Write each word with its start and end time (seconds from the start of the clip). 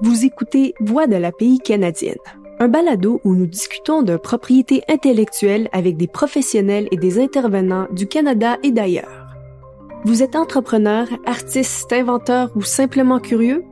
Vous 0.00 0.24
écoutez 0.24 0.74
Voix 0.78 1.08
de 1.08 1.16
la 1.16 1.32
pays 1.32 1.58
canadienne, 1.58 2.18
un 2.60 2.68
balado 2.68 3.20
où 3.24 3.34
nous 3.34 3.46
discutons 3.46 4.02
de 4.02 4.16
propriété 4.16 4.82
intellectuelle 4.88 5.68
avec 5.72 5.96
des 5.96 6.06
professionnels 6.06 6.86
et 6.92 6.96
des 6.96 7.20
intervenants 7.20 7.88
du 7.90 8.06
Canada 8.06 8.58
et 8.62 8.70
d'ailleurs. 8.70 9.26
Vous 10.04 10.22
êtes 10.22 10.36
entrepreneur, 10.36 11.08
artiste, 11.26 11.92
inventeur 11.92 12.50
ou 12.54 12.62
simplement 12.62 13.18
curieux? 13.18 13.64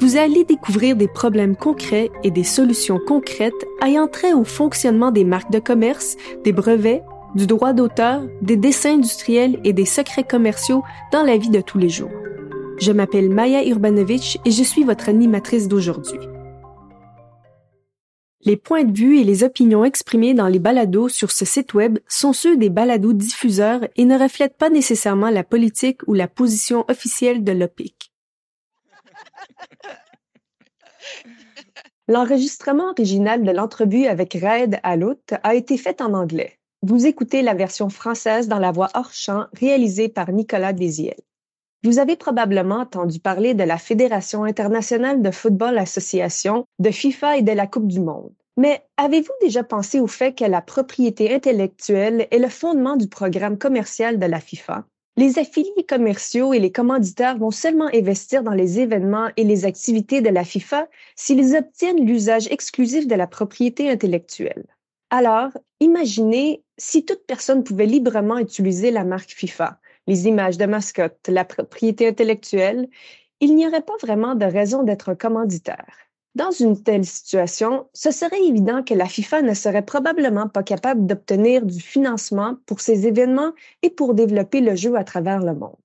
Vous 0.00 0.16
allez 0.16 0.44
découvrir 0.44 0.96
des 0.96 1.08
problèmes 1.08 1.54
concrets 1.54 2.10
et 2.24 2.32
des 2.32 2.44
solutions 2.44 2.98
concrètes 3.06 3.64
ayant 3.84 4.08
trait 4.08 4.32
au 4.32 4.44
fonctionnement 4.44 5.12
des 5.12 5.24
marques 5.24 5.52
de 5.52 5.60
commerce, 5.60 6.16
des 6.42 6.52
brevets, 6.52 7.04
du 7.36 7.46
droit 7.46 7.74
d'auteur, 7.74 8.22
des 8.42 8.56
dessins 8.56 8.94
industriels 8.94 9.60
et 9.62 9.72
des 9.72 9.84
secrets 9.84 10.24
commerciaux 10.24 10.82
dans 11.12 11.22
la 11.22 11.36
vie 11.36 11.50
de 11.50 11.60
tous 11.60 11.78
les 11.78 11.90
jours. 11.90 12.10
Je 12.80 12.92
m'appelle 12.92 13.28
Maya 13.28 13.66
Urbanovic 13.66 14.38
et 14.46 14.50
je 14.50 14.62
suis 14.62 14.84
votre 14.84 15.10
animatrice 15.10 15.68
d'aujourd'hui. 15.68 16.18
Les 18.42 18.56
points 18.56 18.84
de 18.84 18.96
vue 18.96 19.20
et 19.20 19.24
les 19.24 19.44
opinions 19.44 19.84
exprimées 19.84 20.32
dans 20.32 20.48
les 20.48 20.58
balados 20.58 21.10
sur 21.10 21.30
ce 21.30 21.44
site 21.44 21.74
web 21.74 21.98
sont 22.08 22.32
ceux 22.32 22.56
des 22.56 22.70
balados 22.70 23.12
diffuseurs 23.12 23.86
et 23.96 24.06
ne 24.06 24.18
reflètent 24.18 24.56
pas 24.56 24.70
nécessairement 24.70 25.28
la 25.28 25.44
politique 25.44 26.00
ou 26.06 26.14
la 26.14 26.26
position 26.26 26.86
officielle 26.88 27.44
de 27.44 27.52
l'OPIC. 27.52 28.10
L'enregistrement 32.08 32.92
original 32.92 33.44
de 33.44 33.50
l'entrevue 33.50 34.06
avec 34.06 34.32
Raed 34.32 34.80
Alout 34.82 35.20
a 35.42 35.54
été 35.54 35.76
fait 35.76 36.00
en 36.00 36.14
anglais. 36.14 36.58
Vous 36.80 37.04
écoutez 37.04 37.42
la 37.42 37.52
version 37.52 37.90
française 37.90 38.48
dans 38.48 38.58
la 38.58 38.72
voix 38.72 38.88
hors 38.94 39.12
champ 39.12 39.48
réalisée 39.52 40.08
par 40.08 40.32
Nicolas 40.32 40.72
Désiel. 40.72 41.20
Vous 41.82 41.98
avez 41.98 42.16
probablement 42.16 42.80
entendu 42.80 43.20
parler 43.20 43.54
de 43.54 43.64
la 43.64 43.78
Fédération 43.78 44.44
internationale 44.44 45.22
de 45.22 45.30
football 45.30 45.78
association, 45.78 46.66
de 46.78 46.90
FIFA 46.90 47.38
et 47.38 47.42
de 47.42 47.52
la 47.52 47.66
Coupe 47.66 47.86
du 47.86 48.00
Monde. 48.00 48.34
Mais 48.58 48.84
avez-vous 48.98 49.32
déjà 49.40 49.64
pensé 49.64 49.98
au 49.98 50.06
fait 50.06 50.34
que 50.34 50.44
la 50.44 50.60
propriété 50.60 51.34
intellectuelle 51.34 52.28
est 52.30 52.38
le 52.38 52.50
fondement 52.50 52.98
du 52.98 53.08
programme 53.08 53.56
commercial 53.56 54.18
de 54.18 54.26
la 54.26 54.40
FIFA? 54.40 54.84
Les 55.16 55.38
affiliés 55.38 55.86
commerciaux 55.88 56.52
et 56.52 56.58
les 56.58 56.70
commanditaires 56.70 57.38
vont 57.38 57.50
seulement 57.50 57.88
investir 57.94 58.42
dans 58.42 58.52
les 58.52 58.78
événements 58.78 59.30
et 59.38 59.44
les 59.44 59.64
activités 59.64 60.20
de 60.20 60.28
la 60.28 60.44
FIFA 60.44 60.86
s'ils 61.16 61.56
obtiennent 61.56 62.04
l'usage 62.04 62.46
exclusif 62.48 63.06
de 63.06 63.14
la 63.14 63.26
propriété 63.26 63.88
intellectuelle. 63.88 64.66
Alors, 65.08 65.48
imaginez 65.80 66.62
si 66.76 67.06
toute 67.06 67.26
personne 67.26 67.64
pouvait 67.64 67.86
librement 67.86 68.38
utiliser 68.38 68.90
la 68.90 69.04
marque 69.04 69.30
FIFA 69.30 69.80
les 70.10 70.26
images 70.26 70.58
de 70.58 70.66
mascottes, 70.66 71.28
la 71.28 71.44
propriété 71.44 72.08
intellectuelle, 72.08 72.88
il 73.38 73.54
n'y 73.54 73.64
aurait 73.64 73.80
pas 73.80 73.96
vraiment 74.02 74.34
de 74.34 74.44
raison 74.44 74.82
d'être 74.82 75.10
un 75.10 75.14
commanditaire. 75.14 75.94
Dans 76.34 76.50
une 76.50 76.82
telle 76.82 77.04
situation, 77.04 77.88
ce 77.94 78.10
serait 78.10 78.42
évident 78.42 78.82
que 78.82 78.94
la 78.94 79.06
FIFA 79.06 79.42
ne 79.42 79.54
serait 79.54 79.84
probablement 79.84 80.48
pas 80.48 80.64
capable 80.64 81.06
d'obtenir 81.06 81.64
du 81.64 81.80
financement 81.80 82.56
pour 82.66 82.80
ses 82.80 83.06
événements 83.06 83.52
et 83.82 83.90
pour 83.90 84.14
développer 84.14 84.60
le 84.60 84.74
jeu 84.74 84.96
à 84.96 85.04
travers 85.04 85.40
le 85.40 85.54
monde. 85.54 85.78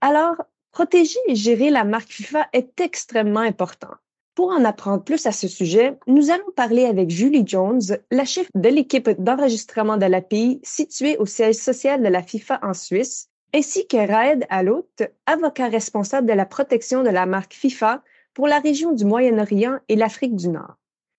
Alors, 0.00 0.36
protéger 0.72 1.18
et 1.28 1.34
gérer 1.34 1.68
la 1.68 1.84
marque 1.84 2.10
FIFA 2.10 2.46
est 2.54 2.80
extrêmement 2.80 3.40
important. 3.40 3.94
Pour 4.34 4.52
en 4.52 4.64
apprendre 4.64 5.04
plus 5.04 5.26
à 5.26 5.32
ce 5.32 5.48
sujet, 5.48 5.98
nous 6.06 6.30
allons 6.30 6.50
parler 6.56 6.86
avec 6.86 7.10
Julie 7.10 7.46
Jones, 7.46 7.82
la 8.10 8.24
chef 8.24 8.48
de 8.54 8.68
l'équipe 8.70 9.10
d'enregistrement 9.18 9.98
de 9.98 10.06
l'API 10.06 10.60
située 10.62 11.18
au 11.18 11.26
siège 11.26 11.56
social 11.56 12.02
de 12.02 12.08
la 12.08 12.22
FIFA 12.22 12.60
en 12.62 12.72
Suisse, 12.72 13.30
ainsi 13.56 13.86
que 13.86 13.96
Raed 13.96 14.44
Alout, 14.50 14.84
avocat 15.24 15.68
responsable 15.68 16.26
de 16.26 16.34
la 16.34 16.44
protection 16.44 17.02
de 17.02 17.08
la 17.08 17.24
marque 17.24 17.54
FIFA 17.54 18.02
pour 18.34 18.48
la 18.48 18.60
région 18.60 18.92
du 18.92 19.06
Moyen-Orient 19.06 19.78
et 19.88 19.96
l'Afrique 19.96 20.36
du 20.36 20.48
Nord. 20.48 20.76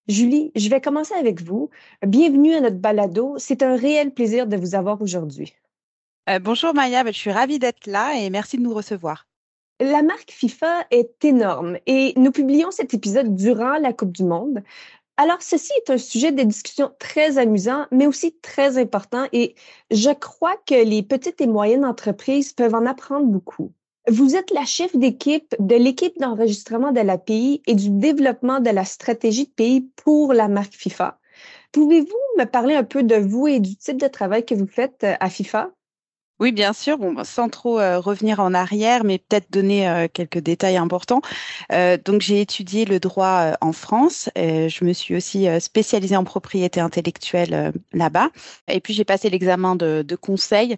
Julie, 0.08 0.52
je 0.56 0.70
vais 0.70 0.80
commencer 0.80 1.16
avec 1.16 1.42
vous. 1.42 1.72
Bienvenue 2.06 2.54
à 2.54 2.62
notre 2.62 2.78
balado. 2.78 3.34
C'est 3.40 3.64
un 3.64 3.76
réel 3.76 4.14
plaisir 4.14 4.46
de 4.46 4.56
vous 4.56 4.76
avoir 4.76 5.02
aujourd'hui. 5.02 5.56
Euh, 6.30 6.38
bonjour 6.38 6.76
Maya, 6.76 7.04
ben, 7.04 7.12
je 7.12 7.18
suis 7.18 7.32
ravie 7.32 7.58
d'être 7.58 7.88
là 7.88 8.14
et 8.14 8.30
merci 8.30 8.58
de 8.58 8.62
nous 8.62 8.74
recevoir. 8.74 9.26
La 9.80 10.04
marque 10.04 10.32
FIFA 10.32 10.86
est 10.92 11.26
énorme 11.26 11.78
et 11.88 12.14
nous 12.18 12.32
publions 12.32 12.70
cet 12.70 12.94
épisode 12.94 13.36
durant 13.36 13.78
la 13.78 13.94
Coupe 13.94 14.12
du 14.12 14.24
Monde. 14.24 14.64
Alors, 15.18 15.42
ceci 15.42 15.72
est 15.78 15.90
un 15.90 15.98
sujet 15.98 16.32
de 16.32 16.44
discussion 16.44 16.92
très 17.00 17.40
amusant, 17.40 17.86
mais 17.92 18.06
aussi 18.06 18.38
très 18.40 18.78
important 18.78 19.26
et 19.34 19.56
je 19.90 20.12
crois 20.12 20.56
que 20.68 20.76
les 20.76 21.02
petites 21.02 21.42
et 21.42 21.48
moyennes 21.48 21.86
entreprises 21.86 22.54
peuvent 22.54 22.76
en 22.76 22.86
apprendre 22.86 23.26
beaucoup. 23.26 23.74
Vous 24.08 24.36
êtes 24.36 24.52
la 24.52 24.64
chef 24.64 24.96
d'équipe 24.96 25.56
de 25.60 25.76
l'équipe 25.76 26.18
d'enregistrement 26.20 26.92
de 26.92 27.02
l'API 27.02 27.62
et 27.68 27.76
du 27.76 27.90
développement 27.90 28.60
de 28.60 28.70
la 28.70 28.86
stratégie 28.86 29.46
de 29.46 29.52
pays 29.52 29.82
pour 29.98 30.34
la 30.34 30.48
marque 30.48 30.74
FIFA. 30.76 31.20
Pouvez-vous 31.72 32.40
me 32.40 32.46
parler 32.46 32.76
un 32.76 32.84
peu 32.84 33.04
de 33.04 33.16
vous 33.16 33.48
et 33.48 33.60
du 33.60 33.76
type 33.76 33.98
de 34.00 34.08
travail 34.08 34.46
que 34.46 34.56
vous 34.56 34.68
faites 34.68 35.04
à 35.20 35.30
FIFA? 35.30 35.72
Oui, 36.40 36.52
bien 36.52 36.72
sûr. 36.74 37.00
Bon, 37.00 37.16
sans 37.24 37.50
trop 37.50 37.80
euh, 37.80 38.00
revenir 38.00 38.40
en 38.40 38.54
arrière, 38.54 39.04
mais 39.04 39.18
peut-être 39.18 39.52
donner 39.52 39.90
euh, 39.90 40.08
quelques 40.12 40.38
détails 40.38 40.78
importants. 40.78 41.22
Euh, 41.72 41.98
donc, 41.98 42.22
j'ai 42.22 42.42
étudié 42.42 42.86
le 42.86 43.00
droit 43.00 43.54
en 43.62 43.72
France. 43.74 44.30
je 44.36 44.86
me 44.86 44.94
suis 44.94 45.16
aussi 45.16 45.48
spécialisée 45.60 46.16
en 46.16 46.24
propriété 46.24 46.80
intellectuelle 46.80 47.74
là-bas. 47.94 48.30
Et 48.68 48.80
puis, 48.82 48.94
j'ai 48.94 49.06
passé 49.06 49.30
l'examen 49.30 49.76
de, 49.76 50.04
de 50.04 50.16
conseil, 50.16 50.78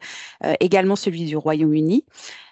également 0.59 0.95
celui 0.95 1.25
du 1.25 1.35
Royaume-Uni. 1.37 2.05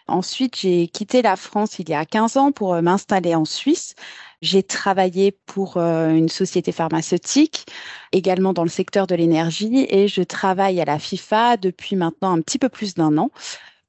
Ensuite, 0.08 0.58
j'ai 0.58 0.88
quitté 0.88 1.22
la 1.22 1.36
France 1.36 1.80
il 1.80 1.90
y 1.90 1.94
a 1.94 2.06
15 2.06 2.38
ans 2.38 2.52
pour 2.52 2.82
m'installer 2.82 3.36
en 3.36 3.46
Suisse. 3.46 3.96
J'ai 4.42 4.62
travaillé 4.62 5.32
pour 5.32 5.78
euh, 5.78 6.10
une 6.10 6.30
société 6.30 6.72
pharmaceutique, 6.72 7.66
également 8.12 8.54
dans 8.54 8.64
le 8.64 8.70
secteur 8.70 9.08
de 9.08 9.16
l'énergie, 9.16 9.88
et 9.90 10.08
je 10.08 10.22
travaille 10.22 10.80
à 10.80 10.86
la 10.86 11.00
FIFA 11.00 11.58
depuis 11.58 11.96
maintenant 11.96 12.32
un 12.32 12.42
petit 12.42 12.60
peu 12.60 12.70
plus 12.70 12.94
d'un 12.94 13.18
an 13.18 13.32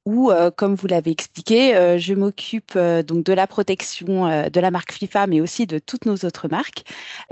où, 0.05 0.31
euh, 0.31 0.49
comme 0.49 0.73
vous 0.73 0.87
l'avez 0.87 1.11
expliqué, 1.11 1.75
euh, 1.75 1.99
je 1.99 2.15
m'occupe 2.15 2.75
donc 2.77 3.23
de 3.25 3.33
la 3.33 3.45
protection 3.45 4.49
de 4.49 4.59
la 4.59 4.71
marque 4.71 4.93
FIFA, 4.93 5.27
mais 5.27 5.39
aussi 5.39 5.67
de 5.67 5.77
toutes 5.77 6.05
nos 6.05 6.15
autres 6.15 6.47
marques, 6.47 6.83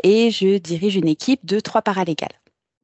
et 0.03 0.29
je 0.29 0.57
dirige 0.59 0.95
une 0.95 1.07
équipe 1.07 1.43
de 1.43 1.59
trois 1.59 1.81
paralégales. 1.81 2.39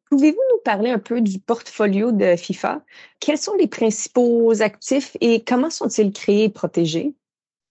Pouvez-vous 0.10 0.42
nous 0.52 0.62
parler 0.64 0.90
un 0.90 1.00
peu 1.00 1.22
du 1.22 1.40
portfolio 1.40 2.12
de 2.12 2.36
FIFA? 2.36 2.82
Quels 3.20 3.38
sont 3.38 3.56
les 3.60 3.68
principaux 3.68 4.62
actifs 4.62 5.16
et 5.22 5.44
comment 5.44 5.70
sont-ils 5.70 6.12
créés 6.12 6.46
et 6.46 6.50
protégés? 6.50 7.14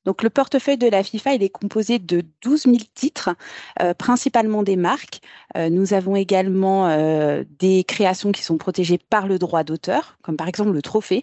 Donc 0.04 0.22
le 0.22 0.30
portefeuille 0.30 0.78
de 0.78 0.88
la 0.88 1.02
FIFA, 1.02 1.34
il 1.34 1.42
est 1.42 1.48
composé 1.48 1.98
de 1.98 2.22
12 2.42 2.62
000 2.64 2.76
titres, 2.94 3.30
euh, 3.80 3.94
principalement 3.94 4.62
des 4.62 4.76
marques. 4.76 5.20
Euh, 5.56 5.70
nous 5.70 5.94
avons 5.94 6.16
également 6.16 6.88
euh, 6.88 7.44
des 7.58 7.84
créations 7.84 8.32
qui 8.32 8.42
sont 8.42 8.58
protégées 8.58 8.98
par 8.98 9.26
le 9.26 9.38
droit 9.38 9.64
d'auteur, 9.64 10.18
comme 10.22 10.36
par 10.36 10.48
exemple 10.48 10.72
le 10.72 10.82
trophée, 10.82 11.22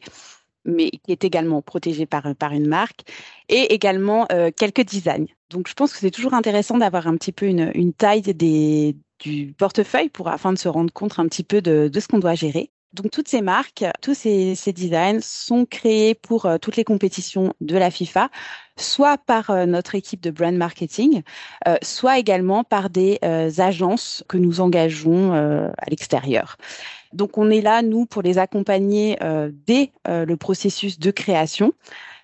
mais 0.65 0.89
qui 0.89 1.11
est 1.11 1.23
également 1.23 1.61
protégé 1.61 2.05
par, 2.05 2.35
par 2.35 2.51
une 2.53 2.67
marque, 2.67 3.01
et 3.47 3.73
également 3.73 4.27
quelques 4.57 4.83
designs. 4.83 5.27
Donc 5.49 5.67
je 5.67 5.73
pense 5.73 5.93
que 5.93 5.99
c'est 5.99 6.11
toujours 6.11 6.33
intéressant 6.33 6.77
d'avoir 6.77 7.07
un 7.07 7.15
petit 7.15 7.31
peu 7.31 7.47
une, 7.47 7.71
une 7.73 7.93
taille 7.93 8.21
des, 8.21 8.95
du 9.19 9.53
portefeuille 9.57 10.09
pour 10.09 10.27
afin 10.27 10.53
de 10.53 10.57
se 10.57 10.67
rendre 10.67 10.93
compte 10.93 11.17
un 11.17 11.27
petit 11.27 11.43
peu 11.43 11.61
de, 11.61 11.87
de 11.87 11.99
ce 11.99 12.07
qu'on 12.07 12.19
doit 12.19 12.35
gérer. 12.35 12.71
Donc 12.93 13.11
toutes 13.11 13.27
ces 13.27 13.41
marques, 13.41 13.85
tous 14.01 14.15
ces, 14.15 14.55
designs 14.73 15.21
sont 15.21 15.65
créés 15.65 16.15
pour 16.15 16.47
euh, 16.47 16.57
toutes 16.57 16.75
les 16.75 16.83
compétitions 16.83 17.53
de 17.61 17.77
la 17.77 17.91
FIFA, 17.91 18.29
soit 18.77 19.19
par 19.19 19.51
euh, 19.51 19.65
notre 19.67 19.93
équipe 19.93 20.21
de 20.21 20.31
brand 20.31 20.55
marketing, 20.55 21.21
euh, 21.67 21.75
soit 21.83 22.17
également 22.17 22.63
par 22.63 22.89
des 22.89 23.19
agences 23.21 24.23
que 24.27 24.37
nous 24.37 24.59
engageons 24.59 25.33
à 25.33 25.89
l'extérieur. 25.89 26.57
Donc 27.13 27.37
on 27.37 27.49
est 27.49 27.61
là, 27.61 27.81
nous, 27.81 28.05
pour 28.05 28.21
les 28.21 28.37
accompagner 28.37 29.17
dès 29.67 29.91
le 30.05 30.35
processus 30.35 30.99
de 30.99 31.11
création 31.11 31.73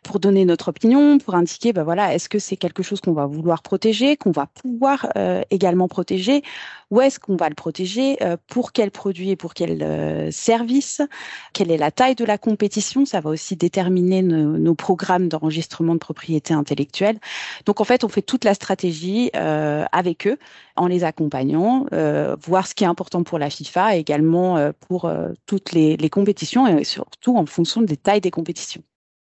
pour 0.06 0.20
donner 0.20 0.46
notre 0.46 0.68
opinion, 0.68 1.18
pour 1.18 1.34
indiquer, 1.34 1.74
ben 1.74 1.84
voilà, 1.84 2.14
est-ce 2.14 2.30
que 2.30 2.38
c'est 2.38 2.58
quelque 2.58 2.84
chose 2.84 3.02
qu'on 3.02 3.14
va 3.14 3.26
vouloir 3.26 3.64
protéger, 3.64 4.18
qu'on 4.18 4.32
va 4.32 4.46
pouvoir 4.46 5.08
euh, 5.18 5.42
également 5.50 5.88
protéger, 5.88 6.44
ou 6.92 7.02
est-ce 7.02 7.20
qu'on 7.20 7.36
va 7.36 7.50
le 7.50 7.56
protéger, 7.56 8.18
euh, 8.22 8.38
pour 8.48 8.72
quel 8.72 8.92
produit 8.92 9.32
et 9.32 9.36
pour 9.36 9.56
quel 9.56 9.82
euh, 9.82 10.30
service, 10.30 11.02
quelle 11.54 11.72
est 11.72 11.78
la 11.78 11.90
taille 11.90 12.14
de 12.14 12.24
la 12.24 12.38
compétition, 12.38 13.06
ça 13.06 13.20
va 13.20 13.32
aussi 13.32 13.56
déterminer 13.56 14.22
nos, 14.22 14.60
nos 14.60 14.76
programmes 14.76 15.28
d'enregistrement 15.28 15.96
de 15.96 16.00
propriété 16.00 16.54
intellectuelle. 16.54 17.18
Donc 17.66 17.82
en 17.82 17.84
fait, 17.84 18.04
on 18.04 18.08
fait 18.08 18.22
toute 18.22 18.46
la 18.46 18.54
stratégie 18.54 19.32
avec 19.34 20.28
eux, 20.28 20.38
en 20.76 20.88
les 20.88 21.04
accompagnant, 21.04 21.86
voir 22.46 22.68
ce 22.68 22.76
qui 22.76 22.84
est 22.84 22.88
important 22.88 23.24
pour 23.24 23.40
la 23.40 23.50
FIFA 23.50 23.96
et 23.96 24.00
également 24.00 24.72
pour 24.88 25.12
toutes 25.46 25.72
les, 25.72 25.98
les 25.98 26.10
compétitions 26.10 26.68
et 26.68 26.84
surtout 26.84 27.38
en 27.38 27.46
fonction 27.46 27.82
des 27.82 27.98
tailles 27.98 28.22
des 28.22 28.32
compétitions. 28.32 28.84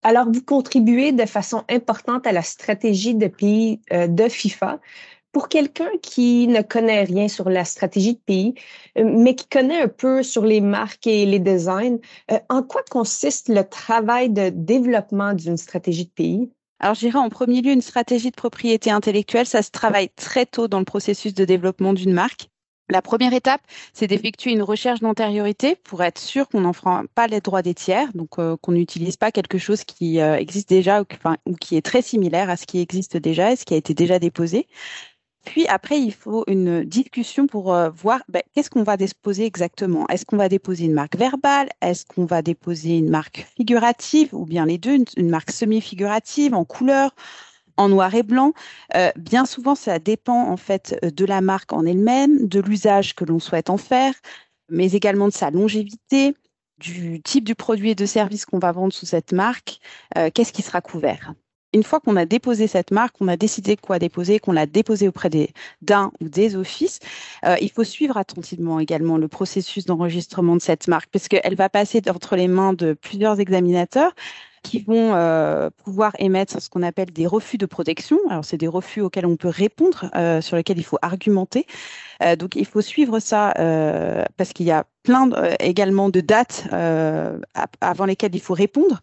Alors, 0.06 0.30
vous 0.30 0.42
contribuez 0.42 1.12
de 1.12 1.24
façon 1.24 1.64
importante 1.70 2.26
à 2.26 2.32
la 2.32 2.42
stratégie 2.42 3.14
de 3.14 3.26
pays 3.26 3.80
euh, 3.90 4.06
de 4.06 4.28
FIFA. 4.28 4.78
Pour 5.32 5.48
quelqu'un 5.48 5.88
qui 6.02 6.46
ne 6.46 6.60
connaît 6.60 7.04
rien 7.04 7.26
sur 7.26 7.48
la 7.48 7.64
stratégie 7.64 8.12
de 8.12 8.20
pays, 8.20 8.54
euh, 8.98 9.04
mais 9.04 9.34
qui 9.34 9.48
connaît 9.48 9.80
un 9.80 9.88
peu 9.88 10.22
sur 10.22 10.44
les 10.44 10.60
marques 10.60 11.06
et 11.06 11.24
les 11.24 11.38
designs, 11.38 11.98
euh, 12.30 12.38
en 12.50 12.62
quoi 12.62 12.82
consiste 12.90 13.48
le 13.48 13.64
travail 13.64 14.28
de 14.28 14.50
développement 14.50 15.32
d'une 15.32 15.56
stratégie 15.56 16.04
de 16.04 16.10
pays? 16.10 16.50
Alors, 16.80 16.94
j'irai 16.94 17.18
en 17.18 17.30
premier 17.30 17.62
lieu 17.62 17.72
une 17.72 17.80
stratégie 17.80 18.30
de 18.30 18.36
propriété 18.36 18.90
intellectuelle. 18.90 19.46
Ça 19.46 19.62
se 19.62 19.70
travaille 19.70 20.10
très 20.10 20.44
tôt 20.44 20.68
dans 20.68 20.80
le 20.80 20.84
processus 20.84 21.32
de 21.32 21.46
développement 21.46 21.94
d'une 21.94 22.12
marque. 22.12 22.50
La 22.90 23.00
première 23.00 23.32
étape, 23.32 23.62
c'est 23.94 24.06
d'effectuer 24.06 24.52
une 24.52 24.62
recherche 24.62 25.00
d'antériorité 25.00 25.74
pour 25.74 26.02
être 26.02 26.18
sûr 26.18 26.48
qu'on 26.48 26.60
n'enfreint 26.60 27.04
pas 27.14 27.26
les 27.26 27.40
droits 27.40 27.62
des 27.62 27.72
tiers, 27.72 28.12
donc 28.14 28.38
euh, 28.38 28.56
qu'on 28.58 28.72
n'utilise 28.72 29.16
pas 29.16 29.32
quelque 29.32 29.56
chose 29.56 29.84
qui 29.84 30.20
euh, 30.20 30.36
existe 30.36 30.68
déjà 30.68 31.02
ou, 31.46 31.54
qui 31.56 31.76
est 31.76 31.82
très 31.82 32.02
similaire 32.02 32.50
à 32.50 32.56
ce 32.58 32.66
qui 32.66 32.80
existe 32.80 33.16
déjà 33.16 33.52
et 33.52 33.56
ce 33.56 33.64
qui 33.64 33.72
a 33.72 33.78
été 33.78 33.94
déjà 33.94 34.18
déposé. 34.18 34.66
Puis 35.44 35.66
après, 35.66 35.98
il 35.98 36.12
faut 36.12 36.44
une 36.46 36.84
discussion 36.84 37.46
pour 37.46 37.74
euh, 37.74 37.90
voir 37.90 38.22
ben, 38.28 38.42
qu'est-ce 38.54 38.70
qu'on 38.70 38.82
va 38.82 38.96
déposer 38.96 39.44
exactement? 39.46 40.06
Est-ce 40.08 40.26
qu'on 40.26 40.36
va 40.36 40.48
déposer 40.48 40.84
une 40.84 40.94
marque 40.94 41.16
verbale? 41.16 41.68
Est-ce 41.80 42.04
qu'on 42.06 42.24
va 42.24 42.42
déposer 42.42 42.98
une 42.98 43.10
marque 43.10 43.46
figurative 43.56 44.34
ou 44.34 44.46
bien 44.46 44.66
les 44.66 44.78
deux, 44.78 44.98
une, 45.16 45.30
marque 45.30 45.50
semi-figurative 45.50 46.54
en 46.54 46.64
couleur? 46.64 47.14
En 47.76 47.88
noir 47.88 48.14
et 48.14 48.22
blanc. 48.22 48.52
Euh, 48.94 49.10
bien 49.16 49.46
souvent, 49.46 49.74
ça 49.74 49.98
dépend 49.98 50.48
en 50.48 50.56
fait 50.56 50.98
de 51.02 51.24
la 51.24 51.40
marque 51.40 51.72
en 51.72 51.84
elle-même, 51.86 52.46
de 52.46 52.60
l'usage 52.60 53.14
que 53.14 53.24
l'on 53.24 53.38
souhaite 53.38 53.70
en 53.70 53.76
faire, 53.78 54.14
mais 54.68 54.92
également 54.92 55.28
de 55.28 55.32
sa 55.32 55.50
longévité, 55.50 56.34
du 56.78 57.22
type 57.22 57.44
du 57.44 57.54
produit 57.54 57.90
et 57.90 57.94
de 57.94 58.06
service 58.06 58.46
qu'on 58.46 58.58
va 58.58 58.72
vendre 58.72 58.92
sous 58.92 59.06
cette 59.06 59.32
marque, 59.32 59.78
euh, 60.18 60.30
qu'est-ce 60.32 60.52
qui 60.52 60.62
sera 60.62 60.80
couvert? 60.80 61.34
Une 61.72 61.82
fois 61.82 61.98
qu'on 61.98 62.14
a 62.14 62.24
déposé 62.24 62.68
cette 62.68 62.92
marque, 62.92 63.18
qu'on 63.18 63.26
a 63.26 63.36
décidé 63.36 63.76
quoi 63.76 63.98
déposer, 63.98 64.38
qu'on 64.38 64.52
l'a 64.52 64.66
déposé 64.66 65.08
auprès 65.08 65.28
d'un 65.82 66.12
ou 66.20 66.28
des 66.28 66.54
offices, 66.54 67.00
euh, 67.44 67.56
il 67.60 67.70
faut 67.70 67.82
suivre 67.82 68.16
attentivement 68.16 68.78
également 68.78 69.18
le 69.18 69.26
processus 69.26 69.84
d'enregistrement 69.84 70.54
de 70.54 70.62
cette 70.62 70.86
marque, 70.86 71.10
parce 71.10 71.26
qu'elle 71.26 71.56
va 71.56 71.68
passer 71.68 72.00
entre 72.08 72.36
les 72.36 72.46
mains 72.46 72.74
de 72.74 72.92
plusieurs 72.92 73.40
examinateurs 73.40 74.12
qui 74.64 74.80
vont 74.80 75.14
euh, 75.14 75.70
pouvoir 75.84 76.12
émettre 76.18 76.60
ce 76.60 76.68
qu'on 76.68 76.82
appelle 76.82 77.12
des 77.12 77.28
refus 77.28 77.58
de 77.58 77.66
protection. 77.66 78.18
Alors, 78.28 78.44
c'est 78.44 78.56
des 78.56 78.66
refus 78.66 79.00
auxquels 79.00 79.26
on 79.26 79.36
peut 79.36 79.48
répondre, 79.48 80.06
euh, 80.16 80.40
sur 80.40 80.56
lesquels 80.56 80.78
il 80.78 80.84
faut 80.84 80.98
argumenter. 81.02 81.66
donc, 82.38 82.56
il 82.56 82.66
faut 82.66 82.80
suivre 82.80 83.20
ça 83.20 83.52
parce 84.36 84.52
qu'il 84.52 84.66
y 84.66 84.70
a 84.72 84.84
plein 85.02 85.28
également 85.60 86.08
de 86.08 86.20
dates 86.20 86.66
avant 87.80 88.06
lesquelles 88.06 88.34
il 88.34 88.40
faut 88.40 88.54
répondre 88.54 89.02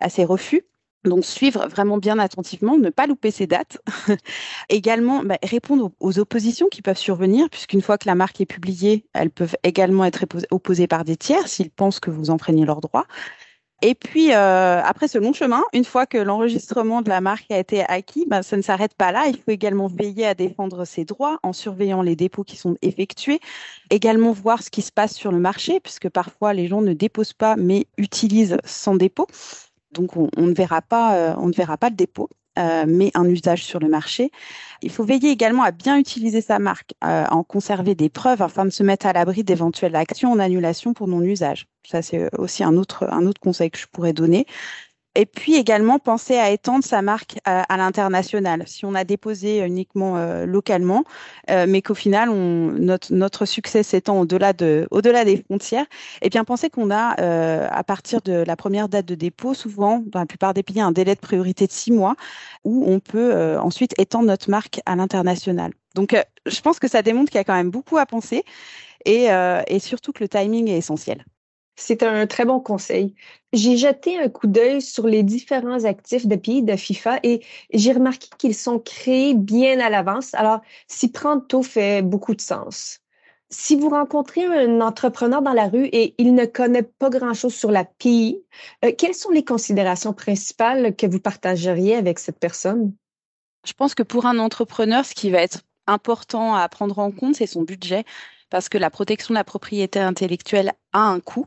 à 0.00 0.08
ces 0.08 0.24
refus. 0.24 0.64
Donc 1.04 1.24
suivre 1.24 1.66
vraiment 1.66 1.98
bien 1.98 2.18
attentivement, 2.20 2.78
ne 2.78 2.88
pas 2.88 3.06
louper 3.06 3.32
ces 3.32 3.48
dates. 3.48 3.78
également 4.68 5.24
bah, 5.24 5.36
répondre 5.42 5.90
aux 5.98 6.18
oppositions 6.20 6.68
qui 6.68 6.80
peuvent 6.80 6.98
survenir, 6.98 7.50
puisqu'une 7.50 7.82
fois 7.82 7.98
que 7.98 8.06
la 8.06 8.14
marque 8.14 8.40
est 8.40 8.46
publiée, 8.46 9.04
elles 9.12 9.30
peuvent 9.30 9.56
également 9.64 10.04
être 10.04 10.24
opposées 10.52 10.86
par 10.86 11.04
des 11.04 11.16
tiers 11.16 11.48
s'ils 11.48 11.70
pensent 11.70 11.98
que 11.98 12.10
vous 12.10 12.30
enfreignez 12.30 12.64
leurs 12.64 12.80
droits. 12.80 13.06
Et 13.84 13.96
puis 13.96 14.32
euh, 14.32 14.80
après 14.80 15.08
ce 15.08 15.18
long 15.18 15.32
chemin, 15.32 15.64
une 15.72 15.84
fois 15.84 16.06
que 16.06 16.16
l'enregistrement 16.16 17.02
de 17.02 17.08
la 17.08 17.20
marque 17.20 17.50
a 17.50 17.58
été 17.58 17.82
acquis, 17.82 18.24
bah, 18.28 18.44
ça 18.44 18.56
ne 18.56 18.62
s'arrête 18.62 18.94
pas 18.94 19.10
là. 19.10 19.26
Il 19.26 19.36
faut 19.36 19.50
également 19.50 19.88
veiller 19.88 20.24
à 20.24 20.34
défendre 20.34 20.84
ses 20.84 21.04
droits 21.04 21.40
en 21.42 21.52
surveillant 21.52 22.00
les 22.00 22.14
dépôts 22.14 22.44
qui 22.44 22.56
sont 22.56 22.76
effectués. 22.80 23.40
Également 23.90 24.30
voir 24.30 24.62
ce 24.62 24.70
qui 24.70 24.82
se 24.82 24.92
passe 24.92 25.14
sur 25.14 25.32
le 25.32 25.40
marché, 25.40 25.80
puisque 25.80 26.08
parfois 26.08 26.54
les 26.54 26.68
gens 26.68 26.80
ne 26.80 26.92
déposent 26.92 27.32
pas 27.32 27.56
mais 27.56 27.86
utilisent 27.98 28.56
sans 28.64 28.94
dépôt. 28.94 29.26
Donc 29.90 30.16
on, 30.16 30.30
ne 30.36 30.54
verra 30.54 30.80
pas, 30.80 31.16
euh, 31.16 31.34
on 31.38 31.48
ne 31.48 31.52
verra 31.52 31.76
pas 31.76 31.90
le 31.90 31.96
dépôt. 31.96 32.28
Euh, 32.58 32.84
mais 32.86 33.10
un 33.14 33.24
usage 33.24 33.64
sur 33.64 33.78
le 33.78 33.88
marché. 33.88 34.30
Il 34.82 34.90
faut 34.90 35.04
veiller 35.04 35.30
également 35.30 35.62
à 35.62 35.70
bien 35.70 35.96
utiliser 35.96 36.42
sa 36.42 36.58
marque, 36.58 36.92
euh, 37.02 37.24
en 37.30 37.42
conserver 37.44 37.94
des 37.94 38.10
preuves 38.10 38.42
afin 38.42 38.66
de 38.66 38.70
se 38.70 38.82
mettre 38.82 39.06
à 39.06 39.14
l'abri 39.14 39.42
d'éventuelles 39.42 39.96
actions 39.96 40.30
en 40.32 40.38
annulation 40.38 40.92
pour 40.92 41.08
non-usage. 41.08 41.66
Ça, 41.86 42.02
c'est 42.02 42.28
aussi 42.38 42.62
un 42.62 42.76
autre, 42.76 43.08
un 43.10 43.24
autre 43.26 43.40
conseil 43.40 43.70
que 43.70 43.78
je 43.78 43.86
pourrais 43.86 44.12
donner. 44.12 44.46
Et 45.14 45.26
puis 45.26 45.56
également 45.56 45.98
penser 45.98 46.38
à 46.38 46.50
étendre 46.50 46.82
sa 46.84 47.02
marque 47.02 47.36
à, 47.44 47.76
l'international. 47.76 48.64
Si 48.66 48.86
on 48.86 48.94
a 48.94 49.04
déposé 49.04 49.58
uniquement 49.58 50.16
euh, 50.16 50.46
localement, 50.46 51.04
euh, 51.50 51.66
mais 51.68 51.82
qu'au 51.82 51.94
final 51.94 52.30
on, 52.30 52.72
notre, 52.72 53.12
notre 53.12 53.44
succès 53.44 53.82
s'étend 53.82 54.20
au-delà 54.20 54.54
de, 54.54 54.88
au-delà 54.90 55.26
des 55.26 55.36
frontières, 55.36 55.84
eh 56.22 56.30
bien 56.30 56.44
pensez 56.44 56.70
qu'on 56.70 56.90
a 56.90 57.20
euh, 57.20 57.68
à 57.70 57.84
partir 57.84 58.22
de 58.22 58.32
la 58.32 58.56
première 58.56 58.88
date 58.88 59.04
de 59.04 59.14
dépôt, 59.14 59.52
souvent 59.52 60.02
dans 60.06 60.20
la 60.20 60.26
plupart 60.26 60.54
des 60.54 60.62
pays, 60.62 60.80
un 60.80 60.92
délai 60.92 61.14
de 61.14 61.20
priorité 61.20 61.66
de 61.66 61.72
six 61.72 61.92
mois 61.92 62.16
où 62.64 62.84
on 62.86 62.98
peut 62.98 63.58
ensuite 63.58 63.92
étendre 63.98 64.26
notre 64.26 64.48
marque 64.48 64.80
à 64.86 64.96
l'international. 64.96 65.72
Donc 65.94 66.16
je 66.46 66.60
pense 66.62 66.78
que 66.78 66.88
ça 66.88 67.02
démontre 67.02 67.30
qu'il 67.30 67.38
y 67.38 67.40
a 67.40 67.44
quand 67.44 67.54
même 67.54 67.70
beaucoup 67.70 67.98
à 67.98 68.06
penser 68.06 68.44
et, 69.04 69.28
et 69.66 69.78
surtout 69.78 70.12
que 70.12 70.24
le 70.24 70.28
timing 70.28 70.68
est 70.68 70.78
essentiel. 70.78 71.24
C'est 71.76 72.02
un 72.02 72.26
très 72.26 72.44
bon 72.44 72.60
conseil. 72.60 73.14
J'ai 73.52 73.76
jeté 73.76 74.18
un 74.18 74.28
coup 74.28 74.46
d'œil 74.46 74.82
sur 74.82 75.06
les 75.06 75.22
différents 75.22 75.84
actifs 75.84 76.26
de 76.26 76.36
pays 76.36 76.62
de 76.62 76.76
FIFA 76.76 77.20
et 77.22 77.44
j'ai 77.72 77.92
remarqué 77.92 78.28
qu'ils 78.38 78.54
sont 78.54 78.78
créés 78.78 79.34
bien 79.34 79.80
à 79.80 79.88
l'avance. 79.88 80.34
Alors, 80.34 80.60
s'y 80.86 81.10
prendre 81.10 81.46
tôt 81.46 81.62
fait 81.62 82.02
beaucoup 82.02 82.34
de 82.34 82.40
sens. 82.40 83.00
Si 83.50 83.76
vous 83.76 83.90
rencontrez 83.90 84.46
un 84.46 84.80
entrepreneur 84.80 85.42
dans 85.42 85.52
la 85.52 85.68
rue 85.68 85.86
et 85.86 86.14
il 86.16 86.34
ne 86.34 86.46
connaît 86.46 86.82
pas 86.82 87.10
grand-chose 87.10 87.54
sur 87.54 87.70
la 87.70 87.84
PI, 87.84 88.42
euh, 88.84 88.92
quelles 88.96 89.14
sont 89.14 89.30
les 89.30 89.44
considérations 89.44 90.14
principales 90.14 90.96
que 90.96 91.06
vous 91.06 91.20
partageriez 91.20 91.94
avec 91.94 92.18
cette 92.18 92.38
personne? 92.38 92.94
Je 93.66 93.74
pense 93.74 93.94
que 93.94 94.02
pour 94.02 94.24
un 94.24 94.38
entrepreneur, 94.38 95.04
ce 95.04 95.14
qui 95.14 95.30
va 95.30 95.42
être 95.42 95.60
important 95.86 96.54
à 96.54 96.66
prendre 96.68 96.98
en 96.98 97.10
compte, 97.10 97.34
c'est 97.34 97.46
son 97.46 97.62
budget 97.62 98.04
parce 98.52 98.68
que 98.68 98.76
la 98.76 98.90
protection 98.90 99.32
de 99.32 99.38
la 99.38 99.44
propriété 99.44 99.98
intellectuelle 99.98 100.72
a 100.92 101.00
un 101.00 101.20
coût. 101.20 101.46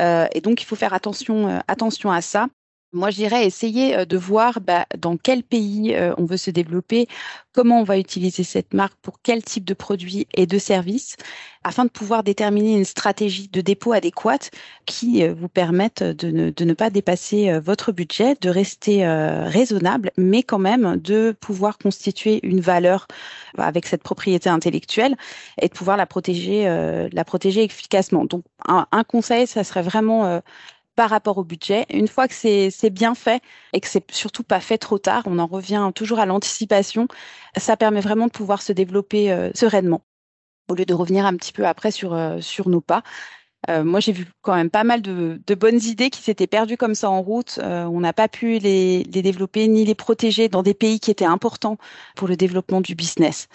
Euh, 0.00 0.26
et 0.32 0.40
donc, 0.40 0.62
il 0.62 0.64
faut 0.64 0.76
faire 0.76 0.94
attention, 0.94 1.46
euh, 1.46 1.58
attention 1.68 2.10
à 2.10 2.22
ça. 2.22 2.48
Moi, 2.94 3.10
je 3.10 3.16
dirais 3.16 3.46
essayer 3.46 3.96
euh, 3.96 4.04
de 4.06 4.16
voir 4.16 4.60
bah, 4.60 4.86
dans 4.96 5.18
quel 5.18 5.42
pays 5.42 5.94
on 6.16 6.24
veut 6.24 6.38
se 6.38 6.50
développer, 6.50 7.06
comment 7.52 7.80
on 7.80 7.84
va 7.84 7.98
utiliser 7.98 8.44
cette 8.44 8.72
marque, 8.72 8.96
pour 9.02 9.20
quel 9.22 9.42
type 9.42 9.64
de 9.64 9.74
produits 9.74 10.26
et 10.34 10.46
de 10.46 10.58
services, 10.58 11.16
afin 11.64 11.84
de 11.84 11.90
pouvoir 11.90 12.22
déterminer 12.22 12.76
une 12.76 12.84
stratégie 12.84 13.48
de 13.48 13.60
dépôt 13.60 13.92
adéquate 13.92 14.50
qui 14.86 15.26
vous 15.28 15.48
permette 15.48 16.02
de 16.02 16.30
ne, 16.30 16.50
de 16.50 16.64
ne 16.64 16.72
pas 16.72 16.88
dépasser 16.88 17.58
votre 17.58 17.92
budget, 17.92 18.36
de 18.40 18.48
rester 18.48 19.06
raisonnable, 19.06 20.12
mais 20.16 20.42
quand 20.42 20.58
même 20.58 20.96
de 20.96 21.36
pouvoir 21.40 21.78
constituer 21.78 22.40
une 22.42 22.60
valeur 22.60 23.06
avec 23.58 23.86
cette 23.86 24.02
propriété 24.02 24.48
intellectuelle 24.48 25.16
et 25.60 25.68
de 25.68 25.74
pouvoir 25.74 25.96
la 25.96 26.06
protéger, 26.06 26.64
la 27.12 27.24
protéger 27.24 27.64
efficacement. 27.64 28.24
Donc, 28.24 28.44
un, 28.66 28.86
un 28.92 29.04
conseil, 29.04 29.46
ça 29.46 29.64
serait 29.64 29.82
vraiment 29.82 30.40
par 30.98 31.10
rapport 31.10 31.38
au 31.38 31.44
budget. 31.44 31.86
Une 31.90 32.08
fois 32.08 32.26
que 32.26 32.34
c'est 32.34 32.90
bien 32.90 33.14
fait 33.14 33.40
et 33.72 33.80
que 33.80 33.86
c'est 33.86 34.10
surtout 34.10 34.42
pas 34.42 34.58
fait 34.58 34.78
trop 34.78 34.98
tard, 34.98 35.22
on 35.26 35.38
en 35.38 35.46
revient 35.46 35.92
toujours 35.94 36.18
à 36.18 36.26
l'anticipation. 36.26 37.06
Ça 37.56 37.76
permet 37.76 38.00
vraiment 38.00 38.26
de 38.26 38.32
pouvoir 38.32 38.62
se 38.62 38.72
développer 38.72 39.30
euh, 39.30 39.52
sereinement 39.54 40.02
au 40.68 40.74
lieu 40.74 40.84
de 40.84 40.94
revenir 40.94 41.24
un 41.24 41.36
petit 41.36 41.52
peu 41.52 41.66
après 41.68 41.92
sur, 41.92 42.14
euh, 42.14 42.40
sur 42.40 42.68
nos 42.68 42.80
pas. 42.80 43.04
Euh, 43.68 43.84
moi, 43.84 44.00
j'ai 44.00 44.12
vu 44.12 44.26
quand 44.42 44.54
même 44.54 44.70
pas 44.70 44.84
mal 44.84 45.02
de, 45.02 45.40
bonnes 45.54 45.82
idées 45.82 46.10
qui 46.10 46.22
s'étaient 46.22 46.46
perdues 46.46 46.76
comme 46.76 46.94
ça 46.94 47.10
en 47.10 47.20
route. 47.20 47.58
on 47.62 48.00
n'a 48.00 48.12
pas 48.12 48.28
pu 48.28 48.58
les, 48.58 49.02
les, 49.04 49.22
développer 49.22 49.66
ni 49.68 49.84
les 49.84 49.94
protéger 49.94 50.48
dans 50.48 50.62
des 50.62 50.74
pays 50.74 51.00
qui 51.00 51.10
étaient 51.10 51.24
importants 51.24 51.78
pour 52.14 52.28
le 52.28 52.36
développement 52.36 52.80
du 52.80 52.94
business. 52.94 53.48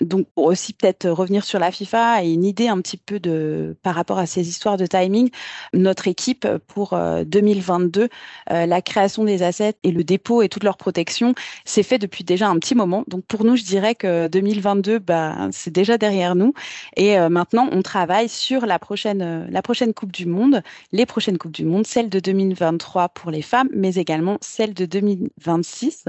Donc, 0.00 0.26
aussi 0.36 0.72
peut-être 0.72 1.08
revenir 1.08 1.44
sur 1.44 1.58
la 1.58 1.70
FIFA 1.70 2.24
et 2.24 2.32
une 2.32 2.44
idée 2.44 2.68
un 2.68 2.80
petit 2.80 2.96
peu 2.96 3.20
de 3.20 3.76
par 3.82 3.94
rapport 3.94 4.18
à 4.18 4.26
ces 4.26 4.48
histoires 4.48 4.76
de 4.76 4.86
timing, 4.86 5.30
notre 5.72 6.08
équipe 6.08 6.46
pour 6.66 6.98
2022, 7.26 8.02
euh, 8.02 8.08
euh, 8.50 8.66
la 8.66 8.82
création 8.82 9.24
des 9.24 9.42
assets 9.42 9.74
et 9.82 9.90
le 9.90 10.04
dépôt 10.04 10.42
et 10.42 10.48
toute 10.48 10.64
leur 10.64 10.76
protection, 10.76 11.34
c'est 11.64 11.82
fait 11.82 11.98
depuis 11.98 12.24
déjà 12.24 12.48
un 12.48 12.58
petit 12.58 12.74
moment. 12.74 13.04
Donc, 13.08 13.24
pour 13.26 13.44
nous, 13.44 13.56
je 13.56 13.64
dirais 13.64 13.94
que 13.94 14.28
2022, 14.28 14.98
bah, 14.98 15.48
c'est 15.52 15.72
déjà 15.72 15.98
derrière 15.98 16.34
nous. 16.34 16.54
Et 16.96 17.18
euh, 17.18 17.28
maintenant, 17.28 17.68
on 17.72 17.82
travaille 17.82 18.28
sur 18.28 18.66
la 18.66 18.78
prochaine, 18.78 19.46
la 19.54 19.62
prochaine 19.62 19.94
Coupe 19.94 20.12
du 20.12 20.26
Monde, 20.26 20.62
les 20.92 21.06
prochaines 21.06 21.38
Coupes 21.38 21.52
du 21.52 21.64
Monde, 21.64 21.86
celle 21.86 22.10
de 22.10 22.20
2023 22.20 23.08
pour 23.08 23.30
les 23.30 23.40
femmes, 23.40 23.68
mais 23.72 23.94
également 23.94 24.36
celle 24.42 24.74
de 24.74 24.84
2026 24.84 26.04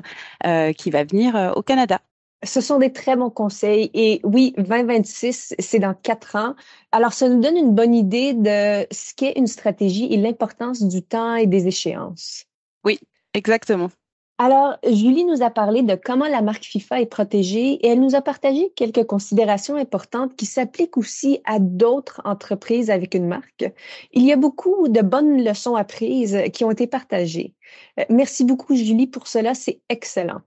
qui 0.78 0.90
va 0.90 1.04
venir 1.04 1.54
au 1.56 1.62
Canada. 1.62 2.02
Ce 2.44 2.60
sont 2.60 2.80
des 2.80 2.92
très 2.92 3.16
bons 3.16 3.30
conseils. 3.30 3.90
Et 3.94 4.20
oui, 4.24 4.54
2026, 4.58 5.56
c'est 5.58 5.80
dans 5.80 5.94
quatre 5.94 6.36
ans. 6.36 6.56
Alors, 6.92 7.14
ça 7.14 7.30
nous 7.30 7.40
donne 7.40 7.56
une 7.56 7.74
bonne 7.74 7.96
idée 7.96 8.34
de 8.34 8.86
ce 8.92 9.14
qu'est 9.16 9.34
une 9.38 9.48
stratégie 9.48 10.12
et 10.12 10.18
l'importance 10.18 10.84
du 10.84 11.02
temps 11.02 11.36
et 11.36 11.48
des 11.48 11.68
échéances. 11.68 12.46
Oui, 12.84 13.00
exactement. 13.34 13.90
Alors, 14.38 14.78
Julie 14.84 15.24
nous 15.24 15.44
a 15.44 15.50
parlé 15.50 15.82
de 15.82 15.96
comment 15.96 16.28
la 16.28 16.42
marque 16.42 16.66
FIFA 16.66 17.00
est 17.02 17.06
protégée 17.06 17.74
et 17.76 17.88
elle 17.88 18.02
nous 18.02 18.16
a 18.16 18.22
partagé 18.22 18.70
quelques 18.76 19.06
considérations 19.06 19.78
importantes 19.78 20.36
qui 20.36 20.46
s'appliquent 20.46 20.98
aussi 20.98 21.40
à 21.46 21.58
d'autres 21.60 22.22
entreprises 22.26 22.90
avec 22.90 23.14
une 23.16 23.28
marque. 23.28 23.72
Il 24.12 24.24
y 24.26 24.34
a 24.34 24.36
beaucoup 24.36 24.90
de 24.90 25.02
bonnes 25.02 25.42
leçons 25.42 25.76
apprises 25.76 26.38
qui 26.54 26.66
ont 26.66 26.72
été 26.72 26.86
partagées. 26.86 27.54
Euh, 27.98 28.04
merci 28.10 28.44
beaucoup, 28.44 28.76
Julie, 28.76 29.08
pour 29.08 29.28
cela. 29.28 29.54
C'est 29.54 29.80
excellent. 29.88 30.42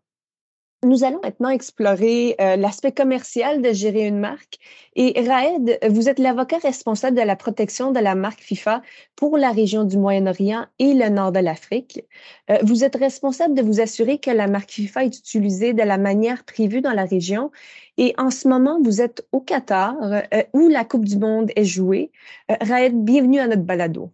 Nous 0.85 1.03
allons 1.03 1.21
maintenant 1.25 1.49
explorer 1.49 2.37
euh, 2.41 2.55
l'aspect 2.55 2.93
commercial 2.93 3.63
de 3.63 3.73
gérer 3.73 4.07
une 4.07 4.21
marque. 4.21 4.59
Et 4.95 5.13
Raed, 5.29 5.77
vous 5.91 6.09
êtes 6.09 6.21
l'avocat 6.21 6.59
responsable 6.59 7.17
de 7.17 7.23
la 7.23 7.35
protection 7.35 7.91
de 7.91 7.99
la 7.99 8.15
marque 8.15 8.41
FIFA 8.41 8.83
pour 9.17 9.39
la 9.39 9.51
région 9.51 9.83
du 9.83 9.99
Moyen-Orient 9.99 10.67
et 10.79 10.95
le 10.95 11.09
nord 11.09 11.33
de 11.33 11.41
l'Afrique. 11.41 12.05
Euh, 12.49 12.59
vous 12.63 12.85
êtes 12.85 12.95
responsable 12.95 13.57
de 13.57 13.63
vous 13.63 13.81
assurer 13.81 14.19
que 14.19 14.31
la 14.31 14.47
marque 14.47 14.71
FIFA 14.71 15.07
est 15.07 15.19
utilisée 15.19 15.73
de 15.73 15.83
la 15.83 15.99
manière 15.99 16.45
prévue 16.45 16.81
dans 16.81 16.95
la 16.95 17.07
région. 17.07 17.51
Et 17.97 18.15
en 18.17 18.31
ce 18.31 18.47
moment, 18.47 18.81
vous 18.81 19.01
êtes 19.01 19.27
au 19.33 19.41
Qatar, 19.41 19.97
euh, 20.01 20.21
où 20.53 20.69
la 20.69 20.85
Coupe 20.85 21.07
du 21.07 21.19
Monde 21.19 21.51
est 21.57 21.65
jouée. 21.65 22.13
Raed, 22.49 22.95
bienvenue 22.95 23.41
à 23.41 23.49
notre 23.49 23.65
balado. 23.65 24.13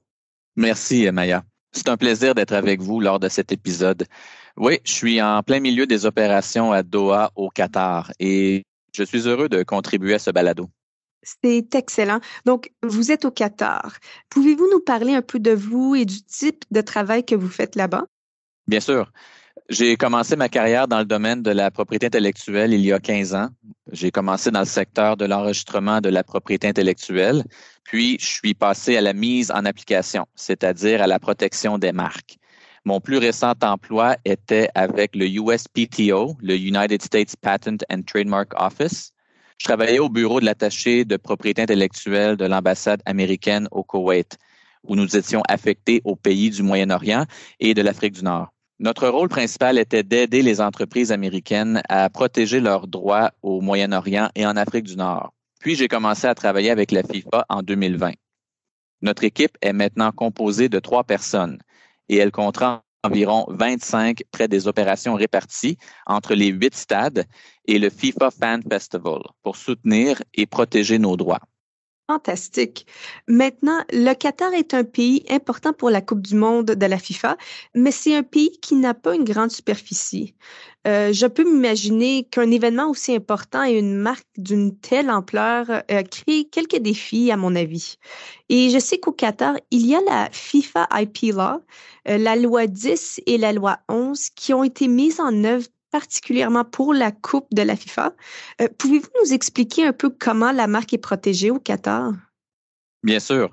Merci, 0.56 1.10
Maya. 1.12 1.44
C'est 1.72 1.88
un 1.88 1.98
plaisir 1.98 2.34
d'être 2.34 2.52
avec 2.52 2.80
vous 2.80 3.00
lors 3.00 3.18
de 3.18 3.28
cet 3.28 3.52
épisode. 3.52 4.06
Oui, 4.56 4.78
je 4.84 4.92
suis 4.92 5.20
en 5.20 5.42
plein 5.42 5.60
milieu 5.60 5.86
des 5.86 6.06
opérations 6.06 6.72
à 6.72 6.82
Doha, 6.82 7.32
au 7.34 7.50
Qatar, 7.50 8.12
et 8.20 8.64
je 8.94 9.02
suis 9.02 9.26
heureux 9.26 9.48
de 9.48 9.62
contribuer 9.64 10.14
à 10.14 10.18
ce 10.18 10.30
balado. 10.30 10.68
C'est 11.22 11.74
excellent. 11.74 12.20
Donc, 12.44 12.70
vous 12.82 13.10
êtes 13.10 13.24
au 13.24 13.30
Qatar. 13.30 13.96
Pouvez-vous 14.30 14.68
nous 14.70 14.80
parler 14.80 15.14
un 15.14 15.22
peu 15.22 15.40
de 15.40 15.52
vous 15.52 15.94
et 15.94 16.04
du 16.04 16.22
type 16.22 16.64
de 16.70 16.80
travail 16.82 17.24
que 17.24 17.34
vous 17.34 17.48
faites 17.48 17.74
là-bas? 17.76 18.04
Bien 18.68 18.80
sûr. 18.80 19.10
J'ai 19.70 19.96
commencé 19.96 20.36
ma 20.36 20.50
carrière 20.50 20.86
dans 20.86 20.98
le 20.98 21.06
domaine 21.06 21.42
de 21.42 21.50
la 21.50 21.70
propriété 21.70 22.06
intellectuelle 22.06 22.74
il 22.74 22.84
y 22.84 22.92
a 22.92 23.00
15 23.00 23.34
ans. 23.34 23.48
J'ai 23.90 24.10
commencé 24.10 24.50
dans 24.50 24.60
le 24.60 24.66
secteur 24.66 25.16
de 25.16 25.24
l'enregistrement 25.24 26.02
de 26.02 26.10
la 26.10 26.22
propriété 26.22 26.68
intellectuelle, 26.68 27.44
puis 27.82 28.18
je 28.20 28.26
suis 28.26 28.54
passé 28.54 28.96
à 28.96 29.00
la 29.00 29.14
mise 29.14 29.50
en 29.50 29.64
application, 29.64 30.26
c'est-à-dire 30.34 31.00
à 31.00 31.06
la 31.06 31.18
protection 31.18 31.78
des 31.78 31.92
marques. 31.92 32.36
Mon 32.86 33.00
plus 33.00 33.16
récent 33.16 33.54
emploi 33.62 34.18
était 34.26 34.68
avec 34.74 35.16
le 35.16 35.26
USPTO, 35.26 36.36
le 36.42 36.54
United 36.54 37.00
States 37.00 37.34
Patent 37.40 37.82
and 37.90 38.02
Trademark 38.02 38.52
Office. 38.58 39.14
Je 39.58 39.64
travaillais 39.64 40.00
au 40.00 40.10
bureau 40.10 40.38
de 40.38 40.44
l'attaché 40.44 41.06
de 41.06 41.16
propriété 41.16 41.62
intellectuelle 41.62 42.36
de 42.36 42.44
l'ambassade 42.44 43.00
américaine 43.06 43.68
au 43.70 43.84
Koweït, 43.84 44.36
où 44.82 44.96
nous 44.96 45.16
étions 45.16 45.40
affectés 45.48 46.02
aux 46.04 46.14
pays 46.14 46.50
du 46.50 46.62
Moyen-Orient 46.62 47.24
et 47.58 47.72
de 47.72 47.80
l'Afrique 47.80 48.16
du 48.16 48.22
Nord. 48.22 48.48
Notre 48.78 49.08
rôle 49.08 49.30
principal 49.30 49.78
était 49.78 50.02
d'aider 50.02 50.42
les 50.42 50.60
entreprises 50.60 51.10
américaines 51.10 51.80
à 51.88 52.10
protéger 52.10 52.60
leurs 52.60 52.86
droits 52.86 53.30
au 53.40 53.62
Moyen-Orient 53.62 54.28
et 54.34 54.44
en 54.44 54.58
Afrique 54.58 54.84
du 54.84 54.96
Nord. 54.96 55.32
Puis 55.58 55.74
j'ai 55.74 55.88
commencé 55.88 56.26
à 56.26 56.34
travailler 56.34 56.70
avec 56.70 56.92
la 56.92 57.02
FIFA 57.02 57.46
en 57.48 57.62
2020. 57.62 58.12
Notre 59.00 59.24
équipe 59.24 59.56
est 59.62 59.72
maintenant 59.72 60.12
composée 60.12 60.68
de 60.68 60.80
trois 60.80 61.04
personnes 61.04 61.58
et 62.08 62.16
elle 62.16 62.32
comprend 62.32 62.80
environ 63.02 63.46
25 63.48 64.22
près 64.30 64.48
des 64.48 64.66
opérations 64.66 65.14
réparties 65.14 65.76
entre 66.06 66.34
les 66.34 66.48
huit 66.48 66.74
stades 66.74 67.26
et 67.66 67.78
le 67.78 67.90
FIFA 67.90 68.30
Fan 68.30 68.62
Festival 68.68 69.20
pour 69.42 69.56
soutenir 69.56 70.22
et 70.32 70.46
protéger 70.46 70.98
nos 70.98 71.16
droits. 71.16 71.42
Fantastique. 72.06 72.86
Maintenant, 73.28 73.82
le 73.90 74.12
Qatar 74.12 74.52
est 74.52 74.74
un 74.74 74.84
pays 74.84 75.24
important 75.30 75.72
pour 75.72 75.88
la 75.88 76.02
Coupe 76.02 76.20
du 76.20 76.34
Monde 76.34 76.66
de 76.66 76.86
la 76.86 76.98
FIFA, 76.98 77.38
mais 77.74 77.92
c'est 77.92 78.14
un 78.14 78.22
pays 78.22 78.50
qui 78.60 78.74
n'a 78.74 78.92
pas 78.92 79.14
une 79.14 79.24
grande 79.24 79.50
superficie. 79.50 80.34
Euh, 80.86 81.14
je 81.14 81.26
peux 81.26 81.44
m'imaginer 81.44 82.24
qu'un 82.24 82.50
événement 82.50 82.90
aussi 82.90 83.14
important 83.14 83.64
et 83.64 83.78
une 83.78 83.96
marque 83.96 84.26
d'une 84.36 84.76
telle 84.76 85.08
ampleur 85.08 85.70
euh, 85.70 86.02
crée 86.02 86.44
quelques 86.44 86.76
défis, 86.76 87.30
à 87.30 87.38
mon 87.38 87.56
avis. 87.56 87.96
Et 88.50 88.68
je 88.68 88.78
sais 88.78 88.98
qu'au 88.98 89.12
Qatar, 89.12 89.54
il 89.70 89.86
y 89.86 89.94
a 89.94 90.02
la 90.02 90.28
FIFA 90.30 90.86
IP 90.92 91.32
Law, 91.34 91.62
euh, 92.08 92.18
la 92.18 92.36
loi 92.36 92.66
10 92.66 93.22
et 93.24 93.38
la 93.38 93.54
loi 93.54 93.78
11 93.88 94.28
qui 94.36 94.52
ont 94.52 94.62
été 94.62 94.88
mises 94.88 95.20
en 95.20 95.42
œuvre 95.44 95.68
particulièrement 95.94 96.64
pour 96.64 96.92
la 96.92 97.12
Coupe 97.12 97.46
de 97.52 97.62
la 97.62 97.76
FIFA. 97.76 98.14
Euh, 98.60 98.66
pouvez-vous 98.78 99.10
nous 99.22 99.32
expliquer 99.32 99.86
un 99.86 99.92
peu 99.92 100.10
comment 100.10 100.50
la 100.50 100.66
marque 100.66 100.92
est 100.92 100.98
protégée 100.98 101.52
au 101.52 101.60
Qatar? 101.60 102.10
Bien 103.04 103.20
sûr. 103.20 103.52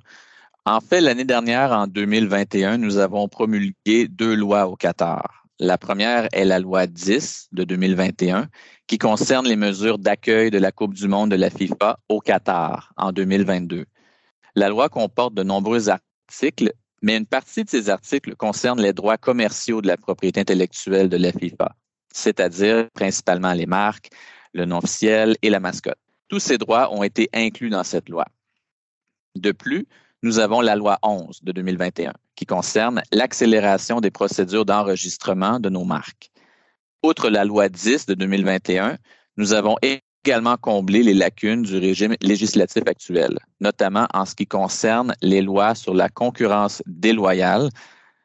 En 0.65 0.79
fait, 0.81 1.01
l'année 1.01 1.23
dernière, 1.23 1.71
en 1.71 1.85
2021, 1.85 2.79
nous 2.79 2.97
avons 2.97 3.27
promulgué 3.27 4.07
deux 4.07 4.33
lois 4.33 4.67
au 4.67 4.75
Qatar. 4.75 5.45
La 5.59 5.77
première 5.77 6.29
est 6.31 6.45
la 6.45 6.57
loi 6.57 6.87
10 6.87 7.49
de 7.51 7.63
2021 7.63 8.47
qui 8.87 8.97
concerne 8.97 9.47
les 9.47 9.55
mesures 9.55 9.99
d'accueil 9.99 10.49
de 10.49 10.57
la 10.57 10.71
Coupe 10.71 10.95
du 10.95 11.07
monde 11.07 11.29
de 11.29 11.35
la 11.35 11.51
FIFA 11.51 11.99
au 12.09 12.21
Qatar 12.21 12.91
en 12.97 13.11
2022. 13.11 13.85
La 14.55 14.67
loi 14.67 14.89
comporte 14.89 15.35
de 15.35 15.43
nombreux 15.43 15.89
articles, 15.89 16.73
mais 17.03 17.17
une 17.17 17.27
partie 17.27 17.63
de 17.63 17.69
ces 17.69 17.91
articles 17.91 18.35
concerne 18.35 18.81
les 18.81 18.93
droits 18.93 19.17
commerciaux 19.17 19.83
de 19.83 19.87
la 19.87 19.97
propriété 19.97 20.39
intellectuelle 20.39 21.07
de 21.07 21.17
la 21.17 21.31
FIFA 21.33 21.75
c'est-à-dire 22.13 22.89
principalement 22.93 23.53
les 23.53 23.65
marques, 23.65 24.09
le 24.53 24.65
nom 24.65 24.77
officiel 24.77 25.35
et 25.41 25.49
la 25.49 25.59
mascotte. 25.59 25.97
Tous 26.27 26.39
ces 26.39 26.57
droits 26.57 26.93
ont 26.93 27.03
été 27.03 27.29
inclus 27.33 27.69
dans 27.69 27.83
cette 27.83 28.09
loi. 28.09 28.25
De 29.35 29.51
plus, 29.51 29.87
nous 30.23 30.39
avons 30.39 30.61
la 30.61 30.75
loi 30.75 30.99
11 31.03 31.43
de 31.43 31.51
2021 31.51 32.13
qui 32.35 32.45
concerne 32.45 33.01
l'accélération 33.11 34.01
des 34.01 34.11
procédures 34.11 34.65
d'enregistrement 34.65 35.59
de 35.59 35.69
nos 35.69 35.83
marques. 35.83 36.31
Outre 37.03 37.29
la 37.29 37.45
loi 37.45 37.69
10 37.69 38.05
de 38.05 38.13
2021, 38.13 38.97
nous 39.37 39.53
avons 39.53 39.77
également 39.81 40.57
comblé 40.57 41.01
les 41.01 41.13
lacunes 41.13 41.63
du 41.63 41.77
régime 41.77 42.15
législatif 42.21 42.83
actuel, 42.85 43.39
notamment 43.59 44.07
en 44.13 44.25
ce 44.25 44.35
qui 44.35 44.45
concerne 44.45 45.15
les 45.21 45.41
lois 45.41 45.73
sur 45.73 45.93
la 45.93 46.09
concurrence 46.09 46.83
déloyale 46.85 47.69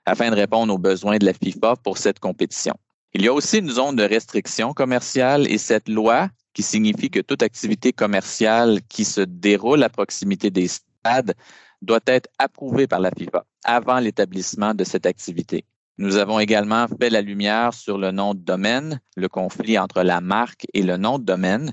afin 0.05 0.31
de 0.31 0.37
répondre 0.37 0.75
aux 0.75 0.78
besoins 0.78 1.16
de 1.16 1.25
la 1.25 1.33
FIFA 1.33 1.76
pour 1.83 1.97
cette 1.99 2.21
compétition. 2.21 2.75
Il 3.19 3.23
y 3.23 3.29
a 3.29 3.33
aussi 3.33 3.61
une 3.61 3.71
zone 3.71 3.97
de 3.97 4.03
restriction 4.03 4.75
commerciale 4.75 5.51
et 5.51 5.57
cette 5.57 5.89
loi, 5.89 6.29
qui 6.53 6.63
signifie 6.63 7.09
que 7.09 7.21
toute 7.21 7.43
activité 7.43 7.91
commerciale 7.91 8.81
qui 8.91 9.07
se 9.07 9.23
déroule 9.23 9.83
à 9.85 9.89
proximité 9.89 10.51
des 10.51 10.69
stades 10.69 11.33
doit 11.81 12.03
être 12.07 12.29
approuvée 12.39 12.87
par 12.87 13.01
la 13.01 13.11
FIFA 13.17 13.47
avant 13.65 14.01
l'établissement 14.01 14.75
de 14.75 14.85
cette 14.85 15.07
activité. 15.07 15.65
Nous 15.97 16.17
avons 16.17 16.41
également 16.41 16.87
fait 17.01 17.09
la 17.09 17.23
lumière 17.23 17.73
sur 17.73 17.97
le 17.97 18.11
nom 18.11 18.35
de 18.35 18.41
domaine, 18.41 19.01
le 19.17 19.31
conflit 19.31 19.79
entre 19.79 20.03
la 20.03 20.21
marque 20.21 20.67
et 20.75 20.83
le 20.83 20.99
nom 20.99 21.19
de 21.19 21.25
domaine, 21.25 21.73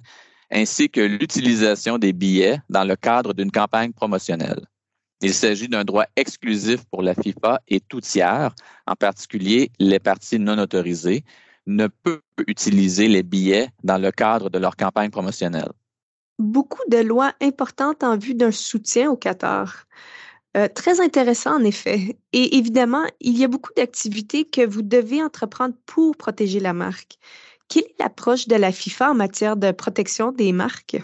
ainsi 0.50 0.90
que 0.90 1.02
l'utilisation 1.02 1.98
des 1.98 2.14
billets 2.14 2.62
dans 2.70 2.86
le 2.86 2.96
cadre 2.96 3.34
d'une 3.34 3.52
campagne 3.52 3.92
promotionnelle. 3.92 4.66
Il 5.24 5.34
s'agit 5.34 5.70
d'un 5.70 5.86
droit 5.86 6.06
exclusif 6.18 6.84
pour 6.92 7.02
la 7.02 7.16
FIFA 7.16 7.62
et 7.70 7.80
tout 7.80 8.02
tiers, 8.02 8.54
en 8.86 8.96
particulier 8.96 9.72
les 9.80 10.00
parties 10.00 10.38
non 10.38 10.58
autorisées, 10.58 11.24
ne 11.66 11.88
peuvent 11.88 12.20
utiliser 12.46 13.08
les 13.08 13.24
billets 13.24 13.70
dans 13.86 13.98
le 13.98 14.12
cadre 14.12 14.50
de 14.50 14.60
leur 14.60 14.76
campagne 14.76 15.10
promotionnelle. 15.10 15.72
Beaucoup 16.40 16.84
de 16.90 16.98
lois 16.98 17.32
importantes 17.42 18.04
en 18.04 18.18
vue 18.18 18.36
d'un 18.36 18.52
soutien 18.52 19.10
au 19.12 19.16
Qatar. 19.16 19.86
Euh, 20.58 20.68
très 20.68 21.00
intéressant 21.00 21.56
en 21.56 21.64
effet. 21.64 22.18
Et 22.34 22.58
évidemment, 22.58 23.06
il 23.22 23.38
y 23.38 23.46
a 23.46 23.48
beaucoup 23.48 23.72
d'activités 23.78 24.44
que 24.44 24.66
vous 24.66 24.82
devez 24.82 25.24
entreprendre 25.24 25.74
pour 25.86 26.18
protéger 26.18 26.60
la 26.60 26.74
marque. 26.74 27.18
Quelle 27.70 27.84
est 27.84 27.96
l'approche 28.00 28.50
de 28.50 28.58
la 28.58 28.74
FIFA 28.74 29.12
en 29.12 29.16
matière 29.16 29.56
de 29.56 29.72
protection 29.72 30.34
des 30.34 30.52
marques? 30.52 30.98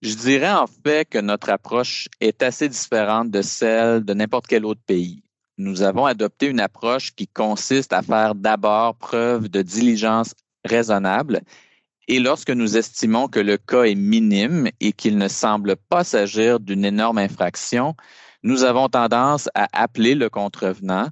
Je 0.00 0.14
dirais 0.14 0.52
en 0.52 0.66
fait 0.66 1.08
que 1.08 1.18
notre 1.18 1.50
approche 1.50 2.08
est 2.20 2.42
assez 2.42 2.68
différente 2.68 3.30
de 3.30 3.42
celle 3.42 4.04
de 4.04 4.14
n'importe 4.14 4.46
quel 4.46 4.64
autre 4.64 4.80
pays. 4.86 5.22
Nous 5.56 5.82
avons 5.82 6.06
adopté 6.06 6.46
une 6.46 6.60
approche 6.60 7.12
qui 7.14 7.26
consiste 7.26 7.92
à 7.92 8.02
faire 8.02 8.36
d'abord 8.36 8.94
preuve 8.94 9.48
de 9.48 9.60
diligence 9.60 10.34
raisonnable 10.64 11.40
et 12.06 12.20
lorsque 12.20 12.50
nous 12.50 12.78
estimons 12.78 13.28
que 13.28 13.40
le 13.40 13.58
cas 13.58 13.82
est 13.82 13.94
minime 13.94 14.68
et 14.80 14.92
qu'il 14.92 15.18
ne 15.18 15.28
semble 15.28 15.76
pas 15.76 16.04
s'agir 16.04 16.58
d'une 16.58 16.86
énorme 16.86 17.18
infraction, 17.18 17.94
nous 18.42 18.62
avons 18.62 18.88
tendance 18.88 19.50
à 19.54 19.68
appeler 19.72 20.14
le 20.14 20.30
contrevenant, 20.30 21.08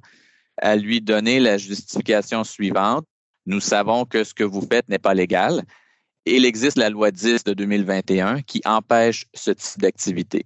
à 0.57 0.77
lui 0.77 1.03
donner 1.03 1.39
la 1.39 1.59
justification 1.59 2.45
suivante. 2.45 3.05
Nous 3.45 3.61
savons 3.61 4.07
que 4.07 4.25
ce 4.25 4.33
que 4.33 4.43
vous 4.43 4.63
faites 4.63 4.89
n'est 4.89 4.99
pas 4.99 5.13
légal 5.13 5.65
il 6.35 6.45
existe 6.45 6.77
la 6.77 6.91
loi 6.91 7.13
10 7.13 7.45
de 7.45 7.55
2021 7.55 8.43
qui 8.43 8.61
empêche 8.65 9.27
ce 9.33 9.53
type 9.53 9.81
d'activité. 9.81 10.45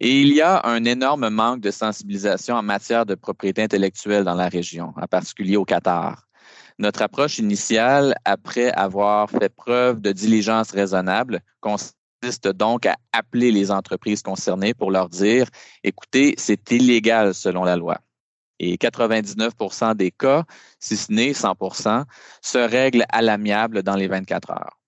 Et 0.00 0.20
il 0.20 0.34
y 0.34 0.40
a 0.40 0.66
un 0.66 0.84
énorme 0.84 1.28
manque 1.28 1.60
de 1.60 1.70
sensibilisation 1.70 2.56
en 2.56 2.62
matière 2.62 3.06
de 3.06 3.14
propriété 3.14 3.62
intellectuelle 3.62 4.24
dans 4.24 4.34
la 4.34 4.48
région, 4.48 4.92
en 5.00 5.06
particulier 5.06 5.56
au 5.56 5.64
Qatar. 5.64 6.26
Notre 6.80 7.02
approche 7.02 7.38
initiale, 7.38 8.16
après 8.24 8.72
avoir 8.72 9.30
fait 9.30 9.48
preuve 9.48 10.00
de 10.00 10.10
diligence 10.10 10.72
raisonnable, 10.72 11.40
consiste 11.60 12.48
donc 12.48 12.86
à 12.86 12.96
appeler 13.12 13.52
les 13.52 13.70
entreprises 13.70 14.22
concernées 14.22 14.74
pour 14.74 14.90
leur 14.90 15.08
dire, 15.08 15.46
écoutez, 15.84 16.34
c'est 16.36 16.72
illégal 16.72 17.32
selon 17.32 17.62
la 17.62 17.76
loi. 17.76 17.98
Et 18.58 18.76
99% 18.76 19.94
des 19.94 20.10
cas, 20.10 20.44
si 20.80 20.96
ce 20.96 21.12
n'est 21.12 21.32
100% 21.32 22.04
se 22.40 22.58
règlent 22.58 23.06
à 23.08 23.22
l'amiable 23.22 23.84
dans 23.84 23.94
les 23.94 24.08
24 24.08 24.50
heures 24.50 24.81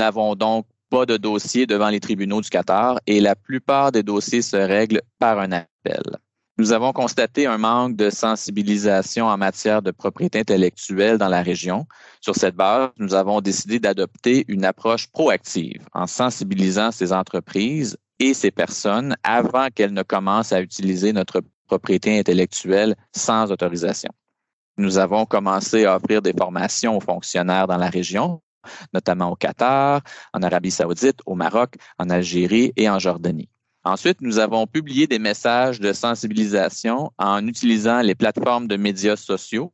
n'avons 0.00 0.34
donc 0.34 0.66
pas 0.90 1.06
de 1.06 1.16
dossier 1.16 1.66
devant 1.66 1.88
les 1.88 2.00
tribunaux 2.00 2.40
du 2.40 2.50
Qatar 2.50 2.98
et 3.06 3.20
la 3.20 3.36
plupart 3.36 3.92
des 3.92 4.02
dossiers 4.02 4.42
se 4.42 4.56
règlent 4.56 5.02
par 5.18 5.38
un 5.38 5.52
appel. 5.52 6.02
Nous 6.58 6.72
avons 6.72 6.92
constaté 6.92 7.46
un 7.46 7.56
manque 7.56 7.96
de 7.96 8.10
sensibilisation 8.10 9.26
en 9.26 9.38
matière 9.38 9.80
de 9.80 9.92
propriété 9.92 10.40
intellectuelle 10.40 11.16
dans 11.16 11.28
la 11.28 11.42
région. 11.42 11.86
Sur 12.20 12.34
cette 12.34 12.54
base, 12.54 12.90
nous 12.98 13.14
avons 13.14 13.40
décidé 13.40 13.78
d'adopter 13.78 14.44
une 14.48 14.64
approche 14.64 15.06
proactive 15.06 15.86
en 15.94 16.06
sensibilisant 16.06 16.90
ces 16.90 17.12
entreprises 17.12 17.96
et 18.18 18.34
ces 18.34 18.50
personnes 18.50 19.16
avant 19.22 19.68
qu'elles 19.74 19.94
ne 19.94 20.02
commencent 20.02 20.52
à 20.52 20.60
utiliser 20.60 21.12
notre 21.12 21.42
propriété 21.66 22.18
intellectuelle 22.18 22.94
sans 23.16 23.50
autorisation. 23.50 24.10
Nous 24.76 24.98
avons 24.98 25.24
commencé 25.24 25.86
à 25.86 25.96
offrir 25.96 26.20
des 26.20 26.34
formations 26.34 26.96
aux 26.96 27.00
fonctionnaires 27.00 27.68
dans 27.68 27.78
la 27.78 27.88
région, 27.88 28.42
notamment 28.92 29.30
au 29.30 29.36
Qatar, 29.36 30.02
en 30.32 30.42
Arabie 30.42 30.70
saoudite, 30.70 31.20
au 31.26 31.34
Maroc, 31.34 31.74
en 31.98 32.10
Algérie 32.10 32.72
et 32.76 32.88
en 32.88 32.98
Jordanie. 32.98 33.48
Ensuite, 33.84 34.20
nous 34.20 34.38
avons 34.38 34.66
publié 34.66 35.06
des 35.06 35.18
messages 35.18 35.80
de 35.80 35.92
sensibilisation 35.92 37.12
en 37.18 37.46
utilisant 37.46 38.02
les 38.02 38.14
plateformes 38.14 38.68
de 38.68 38.76
médias 38.76 39.16
sociaux 39.16 39.72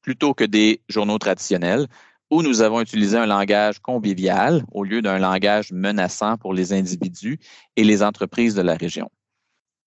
plutôt 0.00 0.34
que 0.34 0.44
des 0.44 0.82
journaux 0.88 1.18
traditionnels, 1.18 1.86
où 2.30 2.42
nous 2.42 2.62
avons 2.62 2.80
utilisé 2.80 3.18
un 3.18 3.26
langage 3.26 3.78
convivial 3.78 4.64
au 4.72 4.84
lieu 4.84 5.02
d'un 5.02 5.18
langage 5.18 5.70
menaçant 5.70 6.38
pour 6.38 6.54
les 6.54 6.72
individus 6.72 7.38
et 7.76 7.84
les 7.84 8.02
entreprises 8.02 8.54
de 8.54 8.62
la 8.62 8.74
région. 8.74 9.10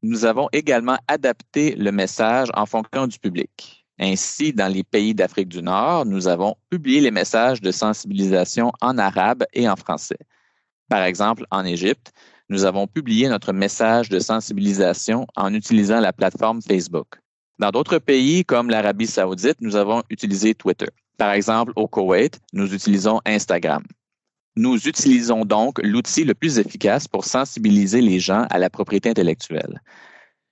Nous 0.04 0.26
avons 0.26 0.48
également 0.54 1.00
adapté 1.08 1.76
le 1.76 1.92
message 1.92 2.50
en 2.54 2.68
fonction 2.68 3.08
du 3.08 3.18
public. 3.18 3.85
Ainsi, 4.00 4.52
dans 4.52 4.72
les 4.72 4.84
pays 4.84 5.16
d'Afrique 5.16 5.48
du 5.48 5.62
Nord, 5.62 6.06
nous 6.06 6.28
avons 6.28 6.56
publié 6.70 7.00
les 7.00 7.12
messages 7.12 7.62
de 7.62 7.72
sensibilisation 7.72 8.72
en 8.82 8.98
arabe 8.98 9.46
et 9.54 9.70
en 9.70 9.76
français. 9.76 10.18
Par 10.90 11.04
exemple, 11.04 11.46
en 11.50 11.64
Égypte, 11.64 12.12
nous 12.50 12.66
avons 12.66 12.88
publié 12.88 13.30
notre 13.30 13.54
message 13.54 14.10
de 14.10 14.20
sensibilisation 14.20 15.26
en 15.36 15.54
utilisant 15.54 16.00
la 16.00 16.14
plateforme 16.14 16.62
Facebook. 16.62 17.16
Dans 17.58 17.72
d'autres 17.72 18.00
pays 18.00 18.44
comme 18.44 18.70
l'Arabie 18.70 19.08
saoudite, 19.08 19.62
nous 19.62 19.78
avons 19.78 20.04
utilisé 20.10 20.54
Twitter. 20.54 20.90
Par 21.18 21.32
exemple, 21.32 21.72
au 21.78 21.88
Koweït, 21.88 22.40
nous 22.52 22.74
utilisons 22.74 23.22
Instagram. 23.26 23.84
Nous 24.58 24.88
utilisons 24.88 25.46
donc 25.46 25.80
l'outil 25.82 26.26
le 26.26 26.34
plus 26.34 26.60
efficace 26.60 27.08
pour 27.08 27.26
sensibiliser 27.26 28.02
les 28.02 28.20
gens 28.20 28.46
à 28.50 28.60
la 28.60 28.70
propriété 28.70 29.10
intellectuelle. 29.10 29.82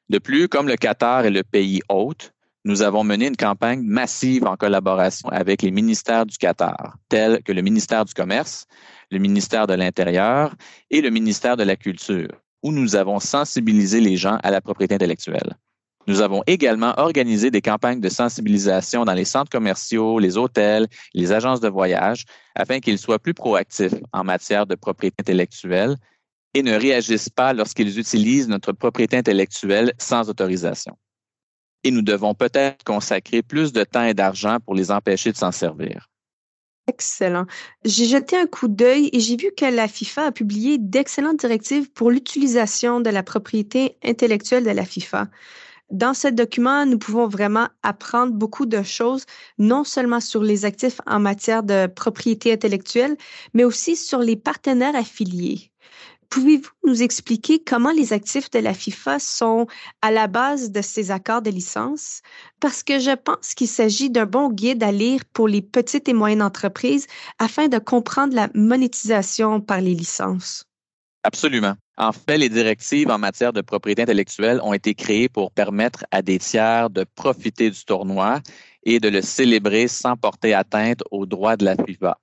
De 0.09 0.17
plus, 0.17 0.47
comme 0.47 0.67
le 0.67 0.77
Qatar 0.77 1.25
est 1.25 1.31
le 1.31 1.43
pays 1.43 1.81
hôte, 1.89 2.33
nous 2.65 2.81
avons 2.81 3.03
mené 3.03 3.27
une 3.27 3.35
campagne 3.35 3.81
massive 3.81 4.45
en 4.45 4.55
collaboration 4.55 5.27
avec 5.29 5.61
les 5.61 5.71
ministères 5.71 6.25
du 6.25 6.37
Qatar, 6.37 6.97
tels 7.09 7.43
que 7.43 7.51
le 7.51 7.61
ministère 7.61 8.05
du 8.05 8.13
Commerce, 8.13 8.65
le 9.11 9.19
ministère 9.19 9.67
de 9.67 9.73
l'Intérieur 9.73 10.55
et 10.89 11.01
le 11.01 11.09
ministère 11.09 11.57
de 11.57 11.63
la 11.63 11.75
Culture, 11.75 12.29
où 12.63 12.71
nous 12.71 12.95
avons 12.95 13.19
sensibilisé 13.19 13.99
les 13.99 14.15
gens 14.15 14.37
à 14.43 14.51
la 14.51 14.61
propriété 14.61 14.95
intellectuelle. 14.95 15.57
Nous 16.07 16.21
avons 16.21 16.41
également 16.47 16.93
organisé 16.97 17.49
des 17.51 17.61
campagnes 17.61 18.01
de 18.01 18.09
sensibilisation 18.09 19.05
dans 19.05 19.13
les 19.13 19.25
centres 19.25 19.49
commerciaux, 19.49 20.19
les 20.19 20.37
hôtels, 20.37 20.87
les 21.13 21.31
agences 21.31 21.61
de 21.61 21.69
voyage, 21.69 22.25
afin 22.55 22.79
qu'ils 22.79 22.97
soient 22.97 23.19
plus 23.19 23.33
proactifs 23.33 23.93
en 24.11 24.23
matière 24.23 24.65
de 24.65 24.75
propriété 24.75 25.15
intellectuelle 25.19 25.95
et 26.53 26.61
ne 26.61 26.75
réagissent 26.75 27.29
pas 27.29 27.53
lorsqu'ils 27.53 27.99
utilisent 27.99 28.49
notre 28.49 28.73
propriété 28.73 29.17
intellectuelle 29.17 29.93
sans 29.97 30.29
autorisation. 30.29 30.97
Et 31.83 31.91
nous 31.91 32.01
devons 32.01 32.33
peut-être 32.33 32.83
consacrer 32.83 33.41
plus 33.41 33.73
de 33.73 33.83
temps 33.83 34.05
et 34.05 34.13
d'argent 34.13 34.57
pour 34.63 34.75
les 34.75 34.91
empêcher 34.91 35.31
de 35.31 35.37
s'en 35.37 35.51
servir. 35.51 36.09
Excellent. 36.87 37.45
J'ai 37.85 38.05
jeté 38.05 38.35
un 38.35 38.45
coup 38.45 38.67
d'œil 38.67 39.09
et 39.13 39.19
j'ai 39.21 39.37
vu 39.37 39.51
que 39.55 39.65
la 39.65 39.87
FIFA 39.87 40.27
a 40.27 40.31
publié 40.31 40.77
d'excellentes 40.77 41.39
directives 41.39 41.89
pour 41.91 42.11
l'utilisation 42.11 42.99
de 42.99 43.09
la 43.09 43.23
propriété 43.23 43.97
intellectuelle 44.03 44.65
de 44.65 44.69
la 44.69 44.83
FIFA. 44.83 45.29
Dans 45.91 46.13
ce 46.13 46.27
document, 46.27 46.85
nous 46.85 46.97
pouvons 46.97 47.27
vraiment 47.27 47.69
apprendre 47.83 48.33
beaucoup 48.33 48.65
de 48.65 48.81
choses, 48.81 49.25
non 49.59 49.83
seulement 49.83 50.19
sur 50.19 50.41
les 50.41 50.65
actifs 50.65 50.99
en 51.05 51.19
matière 51.19 51.63
de 51.63 51.87
propriété 51.87 52.51
intellectuelle, 52.51 53.15
mais 53.53 53.63
aussi 53.63 53.95
sur 53.95 54.19
les 54.19 54.35
partenaires 54.35 54.95
affiliés. 54.95 55.72
Pouvez-vous 56.33 56.71
nous 56.83 57.03
expliquer 57.03 57.63
comment 57.63 57.91
les 57.91 58.11
actifs 58.11 58.49
de 58.49 58.57
la 58.57 58.73
FIFA 58.73 59.19
sont 59.19 59.67
à 60.01 60.09
la 60.09 60.25
base 60.25 60.71
de 60.71 60.81
ces 60.81 61.11
accords 61.11 61.43
de 61.43 61.51
licence? 61.51 62.23
Parce 62.59 62.81
que 62.81 62.97
je 62.97 63.15
pense 63.15 63.53
qu'il 63.53 63.67
s'agit 63.67 64.09
d'un 64.09 64.25
bon 64.25 64.49
guide 64.49 64.81
à 64.81 64.91
lire 64.91 65.21
pour 65.31 65.47
les 65.47 65.61
petites 65.61 66.09
et 66.09 66.13
moyennes 66.13 66.41
entreprises 66.41 67.05
afin 67.37 67.67
de 67.67 67.77
comprendre 67.77 68.33
la 68.33 68.49
monétisation 68.55 69.61
par 69.61 69.79
les 69.79 69.93
licences. 69.93 70.65
Absolument. 71.21 71.75
En 71.97 72.11
fait, 72.11 72.39
les 72.39 72.49
directives 72.49 73.11
en 73.11 73.19
matière 73.19 73.53
de 73.53 73.61
propriété 73.61 74.01
intellectuelle 74.01 74.59
ont 74.63 74.73
été 74.73 74.95
créées 74.95 75.29
pour 75.29 75.51
permettre 75.51 76.03
à 76.09 76.23
des 76.23 76.39
tiers 76.39 76.89
de 76.89 77.05
profiter 77.13 77.69
du 77.69 77.85
tournoi 77.85 78.39
et 78.81 78.99
de 78.99 79.07
le 79.07 79.21
célébrer 79.21 79.87
sans 79.87 80.17
porter 80.17 80.55
atteinte 80.55 81.03
aux 81.11 81.27
droits 81.27 81.57
de 81.57 81.65
la 81.65 81.75
FIFA. 81.75 82.17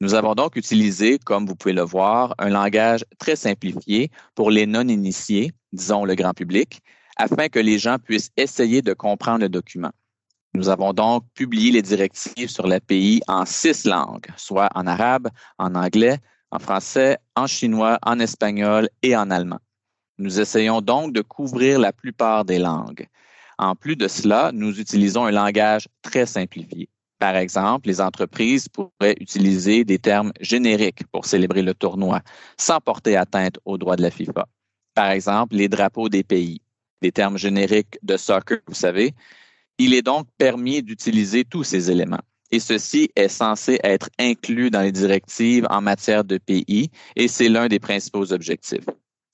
Nous 0.00 0.12
avons 0.12 0.34
donc 0.34 0.56
utilisé, 0.56 1.18
comme 1.18 1.46
vous 1.46 1.56
pouvez 1.56 1.72
le 1.72 1.82
voir, 1.82 2.34
un 2.38 2.50
langage 2.50 3.04
très 3.18 3.34
simplifié 3.34 4.10
pour 4.34 4.50
les 4.50 4.66
non-initiés, 4.66 5.52
disons 5.72 6.04
le 6.04 6.14
grand 6.14 6.34
public, 6.34 6.80
afin 7.16 7.48
que 7.48 7.58
les 7.58 7.78
gens 7.78 7.98
puissent 7.98 8.30
essayer 8.36 8.82
de 8.82 8.92
comprendre 8.92 9.40
le 9.40 9.48
document. 9.48 9.92
Nous 10.52 10.68
avons 10.68 10.92
donc 10.92 11.24
publié 11.34 11.72
les 11.72 11.82
directives 11.82 12.50
sur 12.50 12.66
l'API 12.66 13.22
en 13.26 13.46
six 13.46 13.84
langues, 13.84 14.26
soit 14.36 14.68
en 14.74 14.86
arabe, 14.86 15.28
en 15.58 15.74
anglais, 15.74 16.18
en 16.50 16.58
français, 16.58 17.18
en 17.34 17.46
chinois, 17.46 17.98
en 18.02 18.18
espagnol 18.18 18.88
et 19.02 19.16
en 19.16 19.30
allemand. 19.30 19.60
Nous 20.18 20.40
essayons 20.40 20.80
donc 20.80 21.12
de 21.12 21.22
couvrir 21.22 21.78
la 21.78 21.92
plupart 21.92 22.44
des 22.44 22.58
langues. 22.58 23.06
En 23.58 23.74
plus 23.74 23.96
de 23.96 24.08
cela, 24.08 24.50
nous 24.52 24.78
utilisons 24.78 25.24
un 25.24 25.30
langage 25.30 25.88
très 26.02 26.26
simplifié. 26.26 26.88
Par 27.18 27.36
exemple, 27.36 27.88
les 27.88 28.00
entreprises 28.00 28.68
pourraient 28.68 29.16
utiliser 29.20 29.84
des 29.84 29.98
termes 29.98 30.32
génériques 30.40 31.06
pour 31.12 31.24
célébrer 31.24 31.62
le 31.62 31.72
tournoi 31.72 32.20
sans 32.58 32.78
porter 32.80 33.16
atteinte 33.16 33.58
aux 33.64 33.78
droits 33.78 33.96
de 33.96 34.02
la 34.02 34.10
FIFA. 34.10 34.46
Par 34.94 35.10
exemple, 35.10 35.56
les 35.56 35.68
drapeaux 35.68 36.08
des 36.08 36.22
pays, 36.22 36.60
des 37.00 37.12
termes 37.12 37.38
génériques 37.38 37.98
de 38.02 38.16
soccer, 38.16 38.58
vous 38.66 38.74
savez. 38.74 39.14
Il 39.78 39.94
est 39.94 40.02
donc 40.02 40.26
permis 40.38 40.82
d'utiliser 40.82 41.44
tous 41.44 41.64
ces 41.64 41.90
éléments. 41.90 42.22
Et 42.50 42.60
ceci 42.60 43.10
est 43.16 43.28
censé 43.28 43.78
être 43.82 44.08
inclus 44.18 44.70
dans 44.70 44.82
les 44.82 44.92
directives 44.92 45.66
en 45.68 45.80
matière 45.80 46.24
de 46.24 46.38
pays 46.38 46.90
et 47.16 47.28
c'est 47.28 47.48
l'un 47.48 47.68
des 47.68 47.80
principaux 47.80 48.32
objectifs. 48.32 48.86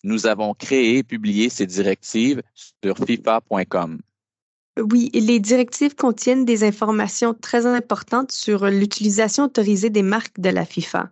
Nous 0.03 0.27
avons 0.27 0.55
créé 0.55 0.99
et 0.99 1.03
publié 1.03 1.49
ces 1.49 1.66
directives 1.66 2.42
sur 2.55 2.97
FIFA.com. 2.97 4.01
Oui, 4.81 5.11
les 5.13 5.39
directives 5.39 5.95
contiennent 5.95 6.47
des 6.47 6.65
informations 6.65 7.35
très 7.35 7.67
importantes 7.67 8.33
sur 8.33 8.67
l'utilisation 8.67 9.45
autorisée 9.45 9.91
des 9.91 10.03
marques 10.03 10.41
de 10.41 10.49
la 10.49 10.65
FIFA. 10.65 11.11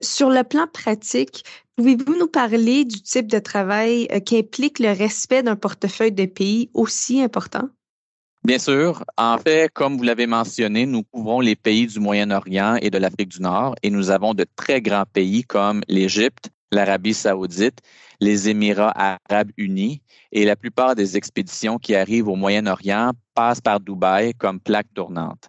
Sur 0.00 0.30
le 0.30 0.42
plan 0.42 0.66
pratique, 0.66 1.44
pouvez-vous 1.76 2.16
nous 2.18 2.26
parler 2.26 2.84
du 2.84 3.00
type 3.02 3.28
de 3.28 3.38
travail 3.38 4.08
euh, 4.10 4.18
qui 4.18 4.38
implique 4.38 4.78
le 4.78 4.92
respect 4.92 5.42
d'un 5.42 5.56
portefeuille 5.56 6.12
de 6.12 6.26
pays 6.26 6.70
aussi 6.74 7.22
important? 7.22 7.68
Bien 8.42 8.58
sûr. 8.58 9.04
En 9.18 9.36
fait, 9.36 9.70
comme 9.72 9.98
vous 9.98 10.02
l'avez 10.02 10.26
mentionné, 10.26 10.86
nous 10.86 11.02
couvrons 11.02 11.40
les 11.40 11.56
pays 11.56 11.86
du 11.86 12.00
Moyen-Orient 12.00 12.76
et 12.80 12.90
de 12.90 12.96
l'Afrique 12.96 13.28
du 13.28 13.42
Nord 13.42 13.74
et 13.82 13.90
nous 13.90 14.10
avons 14.10 14.32
de 14.32 14.46
très 14.56 14.80
grands 14.80 15.04
pays 15.04 15.44
comme 15.44 15.82
l'Égypte, 15.88 16.48
l'Arabie 16.72 17.14
saoudite, 17.14 17.80
les 18.20 18.48
Émirats 18.48 18.92
arabes 19.28 19.50
unis 19.56 20.02
et 20.32 20.44
la 20.44 20.56
plupart 20.56 20.94
des 20.94 21.16
expéditions 21.16 21.78
qui 21.78 21.94
arrivent 21.94 22.28
au 22.28 22.36
Moyen-Orient 22.36 23.12
passent 23.34 23.60
par 23.60 23.80
Dubaï 23.80 24.34
comme 24.34 24.60
plaque 24.60 24.92
tournante. 24.94 25.48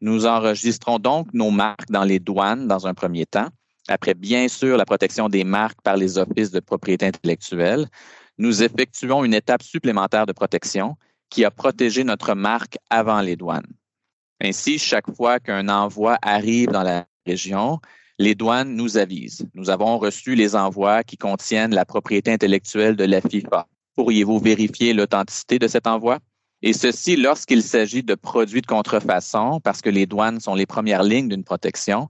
Nous 0.00 0.26
enregistrons 0.26 0.98
donc 0.98 1.32
nos 1.32 1.50
marques 1.50 1.90
dans 1.90 2.04
les 2.04 2.18
douanes 2.18 2.68
dans 2.68 2.86
un 2.86 2.94
premier 2.94 3.26
temps. 3.26 3.48
Après, 3.88 4.14
bien 4.14 4.48
sûr, 4.48 4.76
la 4.76 4.84
protection 4.84 5.28
des 5.28 5.44
marques 5.44 5.80
par 5.82 5.96
les 5.96 6.18
offices 6.18 6.50
de 6.50 6.60
propriété 6.60 7.06
intellectuelle, 7.06 7.86
nous 8.38 8.62
effectuons 8.62 9.24
une 9.24 9.34
étape 9.34 9.62
supplémentaire 9.62 10.26
de 10.26 10.32
protection 10.32 10.96
qui 11.30 11.44
a 11.44 11.50
protégé 11.50 12.04
notre 12.04 12.34
marque 12.34 12.78
avant 12.90 13.20
les 13.20 13.36
douanes. 13.36 13.66
Ainsi, 14.40 14.78
chaque 14.78 15.10
fois 15.14 15.40
qu'un 15.40 15.68
envoi 15.68 16.18
arrive 16.20 16.68
dans 16.68 16.82
la 16.82 17.06
région, 17.26 17.80
les 18.18 18.34
douanes 18.34 18.74
nous 18.74 18.96
avisent. 18.96 19.46
Nous 19.54 19.70
avons 19.70 19.98
reçu 19.98 20.34
les 20.34 20.56
envois 20.56 21.04
qui 21.04 21.16
contiennent 21.16 21.74
la 21.74 21.84
propriété 21.84 22.32
intellectuelle 22.32 22.96
de 22.96 23.04
la 23.04 23.20
FIFA. 23.20 23.66
Pourriez-vous 23.94 24.38
vérifier 24.38 24.92
l'authenticité 24.92 25.58
de 25.58 25.68
cet 25.68 25.86
envoi? 25.86 26.18
Et 26.62 26.72
ceci 26.72 27.16
lorsqu'il 27.16 27.62
s'agit 27.62 28.02
de 28.02 28.14
produits 28.14 28.62
de 28.62 28.66
contrefaçon, 28.66 29.60
parce 29.62 29.82
que 29.82 29.90
les 29.90 30.06
douanes 30.06 30.40
sont 30.40 30.54
les 30.54 30.66
premières 30.66 31.02
lignes 31.02 31.28
d'une 31.28 31.44
protection, 31.44 32.08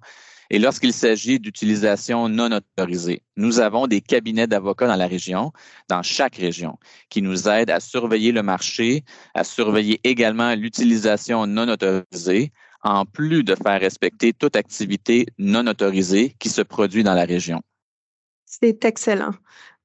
et 0.51 0.61
lorsqu'il 0.61 0.93
s'agit 0.93 1.41
d'utilisation 1.41 2.29
non 2.29 2.53
autorisée. 2.53 3.23
Nous 3.37 3.59
avons 3.59 3.89
des 3.89 4.01
cabinets 4.01 4.47
d'avocats 4.47 4.87
dans 4.87 4.95
la 4.95 5.09
région, 5.09 5.53
dans 5.89 6.05
chaque 6.05 6.37
région, 6.37 6.79
qui 7.11 7.21
nous 7.21 7.49
aident 7.49 7.71
à 7.71 7.81
surveiller 7.81 8.31
le 8.31 8.45
marché, 8.45 9.05
à 9.35 9.43
surveiller 9.43 10.01
également 10.05 10.55
l'utilisation 10.55 11.49
non 11.49 11.69
autorisée, 11.69 12.53
en 12.87 13.05
plus 13.05 13.43
de 13.43 13.55
faire 13.55 13.81
respecter 13.81 14.33
toute 14.33 14.57
activité 14.57 15.27
non 15.39 15.67
autorisée 15.67 16.35
qui 16.39 16.49
se 16.49 16.63
produit 16.63 17.03
dans 17.03 17.15
la 17.15 17.25
région. 17.25 17.61
C'est 18.47 18.85
excellent. 18.85 19.35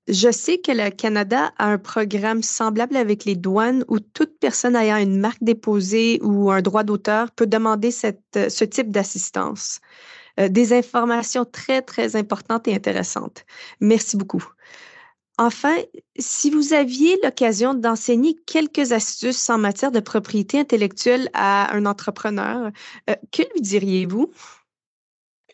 Je 0.07 0.31
sais 0.31 0.59
que 0.59 0.71
le 0.71 0.89
Canada 0.89 1.51
a 1.57 1.67
un 1.67 1.77
programme 1.77 2.43
semblable 2.43 2.95
avec 2.95 3.25
les 3.25 3.35
douanes 3.35 3.83
où 3.87 3.99
toute 3.99 4.39
personne 4.39 4.75
ayant 4.75 4.97
une 4.97 5.19
marque 5.19 5.43
déposée 5.43 6.19
ou 6.21 6.51
un 6.51 6.61
droit 6.61 6.83
d'auteur 6.83 7.31
peut 7.31 7.47
demander 7.47 7.91
ce 7.91 8.63
type 8.63 8.91
d'assistance. 8.91 9.79
Euh, 10.39 10.47
des 10.47 10.73
informations 10.73 11.45
très, 11.45 11.81
très 11.81 12.15
importantes 12.15 12.67
et 12.67 12.73
intéressantes. 12.73 13.45
Merci 13.79 14.17
beaucoup. 14.17 14.43
Enfin, 15.41 15.77
si 16.19 16.51
vous 16.51 16.73
aviez 16.73 17.17
l'occasion 17.23 17.73
d'enseigner 17.73 18.35
quelques 18.45 18.91
astuces 18.91 19.49
en 19.49 19.57
matière 19.57 19.91
de 19.91 19.99
propriété 19.99 20.59
intellectuelle 20.59 21.29
à 21.33 21.75
un 21.75 21.87
entrepreneur, 21.87 22.69
euh, 23.09 23.15
que 23.31 23.41
lui 23.51 23.61
diriez-vous? 23.61 24.31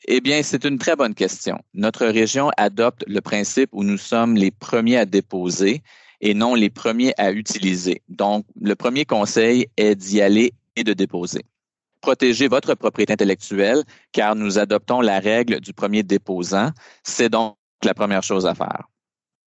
Eh 0.10 0.20
bien, 0.20 0.44
c'est 0.44 0.66
une 0.66 0.78
très 0.78 0.98
bonne 0.98 1.16
question. 1.16 1.60
Notre 1.74 2.06
région 2.06 2.52
adopte 2.58 3.06
le 3.08 3.22
principe 3.22 3.70
où 3.72 3.86
nous 3.86 3.98
sommes 3.98 4.36
les 4.36 4.52
premiers 4.52 4.98
à 4.98 5.06
déposer 5.06 5.82
et 6.20 6.34
non 6.34 6.54
les 6.54 6.70
premiers 6.70 7.14
à 7.18 7.32
utiliser. 7.32 8.02
Donc, 8.10 8.46
le 8.60 8.76
premier 8.76 9.06
conseil 9.06 9.68
est 9.78 9.96
d'y 9.96 10.20
aller 10.20 10.52
et 10.76 10.84
de 10.84 10.92
déposer. 10.92 11.46
Protégez 12.02 12.50
votre 12.50 12.76
propriété 12.76 13.14
intellectuelle 13.14 13.86
car 14.12 14.36
nous 14.36 14.60
adoptons 14.60 15.00
la 15.00 15.22
règle 15.22 15.62
du 15.62 15.72
premier 15.72 16.04
déposant. 16.04 16.72
C'est 17.04 17.30
donc 17.30 17.56
la 17.86 17.94
première 17.94 18.24
chose 18.24 18.46
à 18.46 18.54
faire. 18.54 18.90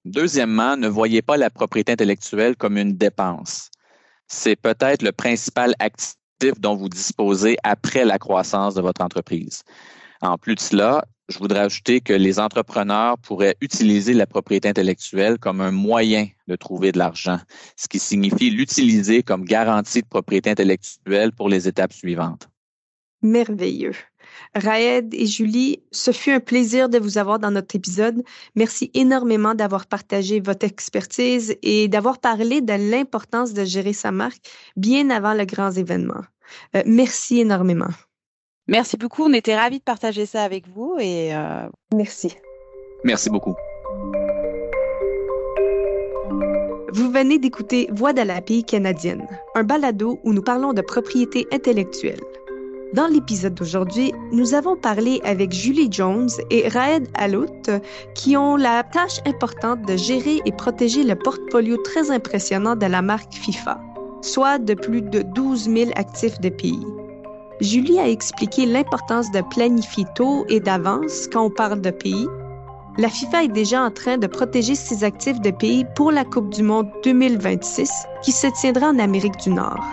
Deuxièmement, 0.04 0.76
ne 0.76 0.88
voyez 0.88 1.22
pas 1.22 1.36
la 1.36 1.50
propriété 1.50 1.92
intellectuelle 1.92 2.56
comme 2.56 2.78
une 2.78 2.96
dépense. 2.96 3.70
C'est 4.28 4.56
peut-être 4.56 5.02
le 5.02 5.12
principal 5.12 5.74
actif 5.78 6.58
dont 6.58 6.76
vous 6.76 6.88
disposez 6.88 7.56
après 7.64 8.04
la 8.04 8.18
croissance 8.18 8.74
de 8.74 8.80
votre 8.80 9.02
entreprise. 9.02 9.62
En 10.22 10.38
plus 10.38 10.54
de 10.54 10.60
cela, 10.60 11.04
je 11.28 11.38
voudrais 11.38 11.60
ajouter 11.60 12.00
que 12.00 12.12
les 12.12 12.40
entrepreneurs 12.40 13.16
pourraient 13.18 13.56
utiliser 13.60 14.14
la 14.14 14.26
propriété 14.26 14.68
intellectuelle 14.68 15.38
comme 15.38 15.60
un 15.60 15.70
moyen 15.70 16.26
de 16.48 16.56
trouver 16.56 16.92
de 16.92 16.98
l'argent, 16.98 17.38
ce 17.76 17.86
qui 17.88 17.98
signifie 17.98 18.50
l'utiliser 18.50 19.22
comme 19.22 19.44
garantie 19.44 20.02
de 20.02 20.08
propriété 20.08 20.50
intellectuelle 20.50 21.32
pour 21.32 21.48
les 21.48 21.68
étapes 21.68 21.92
suivantes. 21.92 22.48
Merveilleux. 23.22 23.94
Raed 24.54 25.14
et 25.14 25.26
Julie, 25.26 25.82
ce 25.92 26.10
fut 26.10 26.30
un 26.30 26.40
plaisir 26.40 26.88
de 26.88 26.98
vous 26.98 27.18
avoir 27.18 27.38
dans 27.38 27.50
notre 27.50 27.76
épisode. 27.76 28.22
Merci 28.54 28.90
énormément 28.94 29.54
d'avoir 29.54 29.86
partagé 29.86 30.40
votre 30.40 30.66
expertise 30.66 31.56
et 31.62 31.88
d'avoir 31.88 32.18
parlé 32.18 32.60
de 32.60 32.72
l'importance 32.72 33.52
de 33.52 33.64
gérer 33.64 33.92
sa 33.92 34.12
marque 34.12 34.40
bien 34.76 35.10
avant 35.10 35.34
le 35.34 35.44
grand 35.44 35.70
événement. 35.72 36.22
Euh, 36.74 36.82
merci 36.86 37.40
énormément. 37.40 37.90
Merci 38.66 38.96
beaucoup. 38.96 39.24
On 39.24 39.32
était 39.32 39.56
ravis 39.56 39.78
de 39.78 39.84
partager 39.84 40.26
ça 40.26 40.42
avec 40.44 40.68
vous 40.68 40.96
et 40.98 41.34
euh... 41.34 41.68
merci. 41.94 42.36
Merci 43.04 43.30
beaucoup. 43.30 43.54
Vous 46.92 47.10
venez 47.10 47.38
d'écouter 47.38 47.88
Voix 47.92 48.12
de 48.12 48.22
la 48.22 48.40
pays 48.40 48.64
canadienne, 48.64 49.26
un 49.54 49.62
balado 49.62 50.18
où 50.24 50.32
nous 50.32 50.42
parlons 50.42 50.72
de 50.72 50.82
propriété 50.82 51.46
intellectuelle. 51.52 52.20
Dans 52.92 53.06
l'épisode 53.06 53.54
d'aujourd'hui, 53.54 54.12
nous 54.32 54.54
avons 54.54 54.76
parlé 54.76 55.20
avec 55.22 55.52
Julie 55.52 55.86
Jones 55.92 56.28
et 56.50 56.66
Raed 56.66 57.06
Alout 57.14 57.70
qui 58.16 58.36
ont 58.36 58.56
la 58.56 58.82
tâche 58.82 59.20
importante 59.26 59.82
de 59.86 59.96
gérer 59.96 60.40
et 60.44 60.50
protéger 60.50 61.04
le 61.04 61.14
portfolio 61.14 61.76
très 61.84 62.10
impressionnant 62.10 62.74
de 62.74 62.86
la 62.86 63.00
marque 63.00 63.32
FIFA, 63.32 63.80
soit 64.22 64.58
de 64.58 64.74
plus 64.74 65.02
de 65.02 65.22
12 65.22 65.70
000 65.70 65.90
actifs 65.94 66.40
de 66.40 66.48
pays. 66.48 66.84
Julie 67.60 68.00
a 68.00 68.08
expliqué 68.08 68.66
l'importance 68.66 69.30
de 69.30 69.42
planifier 69.50 70.04
tôt 70.16 70.44
et 70.48 70.58
d'avance 70.58 71.28
quand 71.32 71.44
on 71.44 71.50
parle 71.50 71.80
de 71.80 71.90
pays. 71.90 72.26
La 72.98 73.08
FIFA 73.08 73.44
est 73.44 73.48
déjà 73.48 73.82
en 73.82 73.92
train 73.92 74.18
de 74.18 74.26
protéger 74.26 74.74
ses 74.74 75.04
actifs 75.04 75.40
de 75.40 75.52
pays 75.52 75.86
pour 75.94 76.10
la 76.10 76.24
Coupe 76.24 76.52
du 76.52 76.64
Monde 76.64 76.88
2026 77.04 77.88
qui 78.22 78.32
se 78.32 78.48
tiendra 78.60 78.88
en 78.88 78.98
Amérique 78.98 79.38
du 79.44 79.50
Nord. 79.50 79.84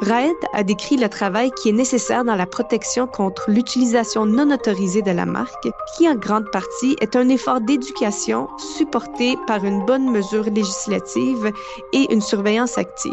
Raed 0.00 0.36
a 0.52 0.62
décrit 0.62 0.96
le 0.96 1.08
travail 1.08 1.50
qui 1.50 1.70
est 1.70 1.72
nécessaire 1.72 2.24
dans 2.24 2.36
la 2.36 2.46
protection 2.46 3.08
contre 3.08 3.50
l'utilisation 3.50 4.26
non 4.26 4.52
autorisée 4.52 5.02
de 5.02 5.10
la 5.10 5.26
marque, 5.26 5.68
qui 5.96 6.08
en 6.08 6.14
grande 6.14 6.48
partie 6.52 6.96
est 7.00 7.16
un 7.16 7.28
effort 7.28 7.60
d'éducation 7.60 8.48
supporté 8.76 9.36
par 9.48 9.64
une 9.64 9.84
bonne 9.86 10.08
mesure 10.10 10.44
législative 10.44 11.50
et 11.92 12.12
une 12.12 12.20
surveillance 12.20 12.78
active. 12.78 13.12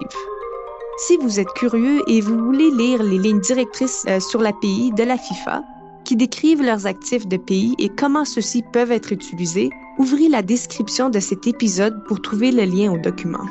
Si 0.98 1.18
vous 1.18 1.40
êtes 1.40 1.52
curieux 1.56 2.04
et 2.08 2.22
vous 2.22 2.38
voulez 2.38 2.70
lire 2.72 3.02
les 3.02 3.18
lignes 3.18 3.42
directrices 3.42 4.06
euh, 4.08 4.20
sur 4.20 4.42
l'API 4.42 4.92
de 4.92 5.04
la 5.04 5.18
FIFA, 5.18 5.64
qui 6.06 6.16
décrivent 6.16 6.62
leurs 6.62 6.86
actifs 6.86 7.28
de 7.28 7.38
pays 7.38 7.74
et 7.80 7.90
comment 7.90 8.26
ceux-ci 8.26 8.64
peuvent 8.72 8.92
être 8.92 9.12
utilisés, 9.12 9.72
ouvrez 9.98 10.30
la 10.30 10.44
description 10.44 11.10
de 11.10 11.20
cet 11.20 11.48
épisode 11.48 12.06
pour 12.08 12.22
trouver 12.22 12.52
le 12.52 12.64
lien 12.64 12.94
au 12.94 12.98
document. 12.98 13.46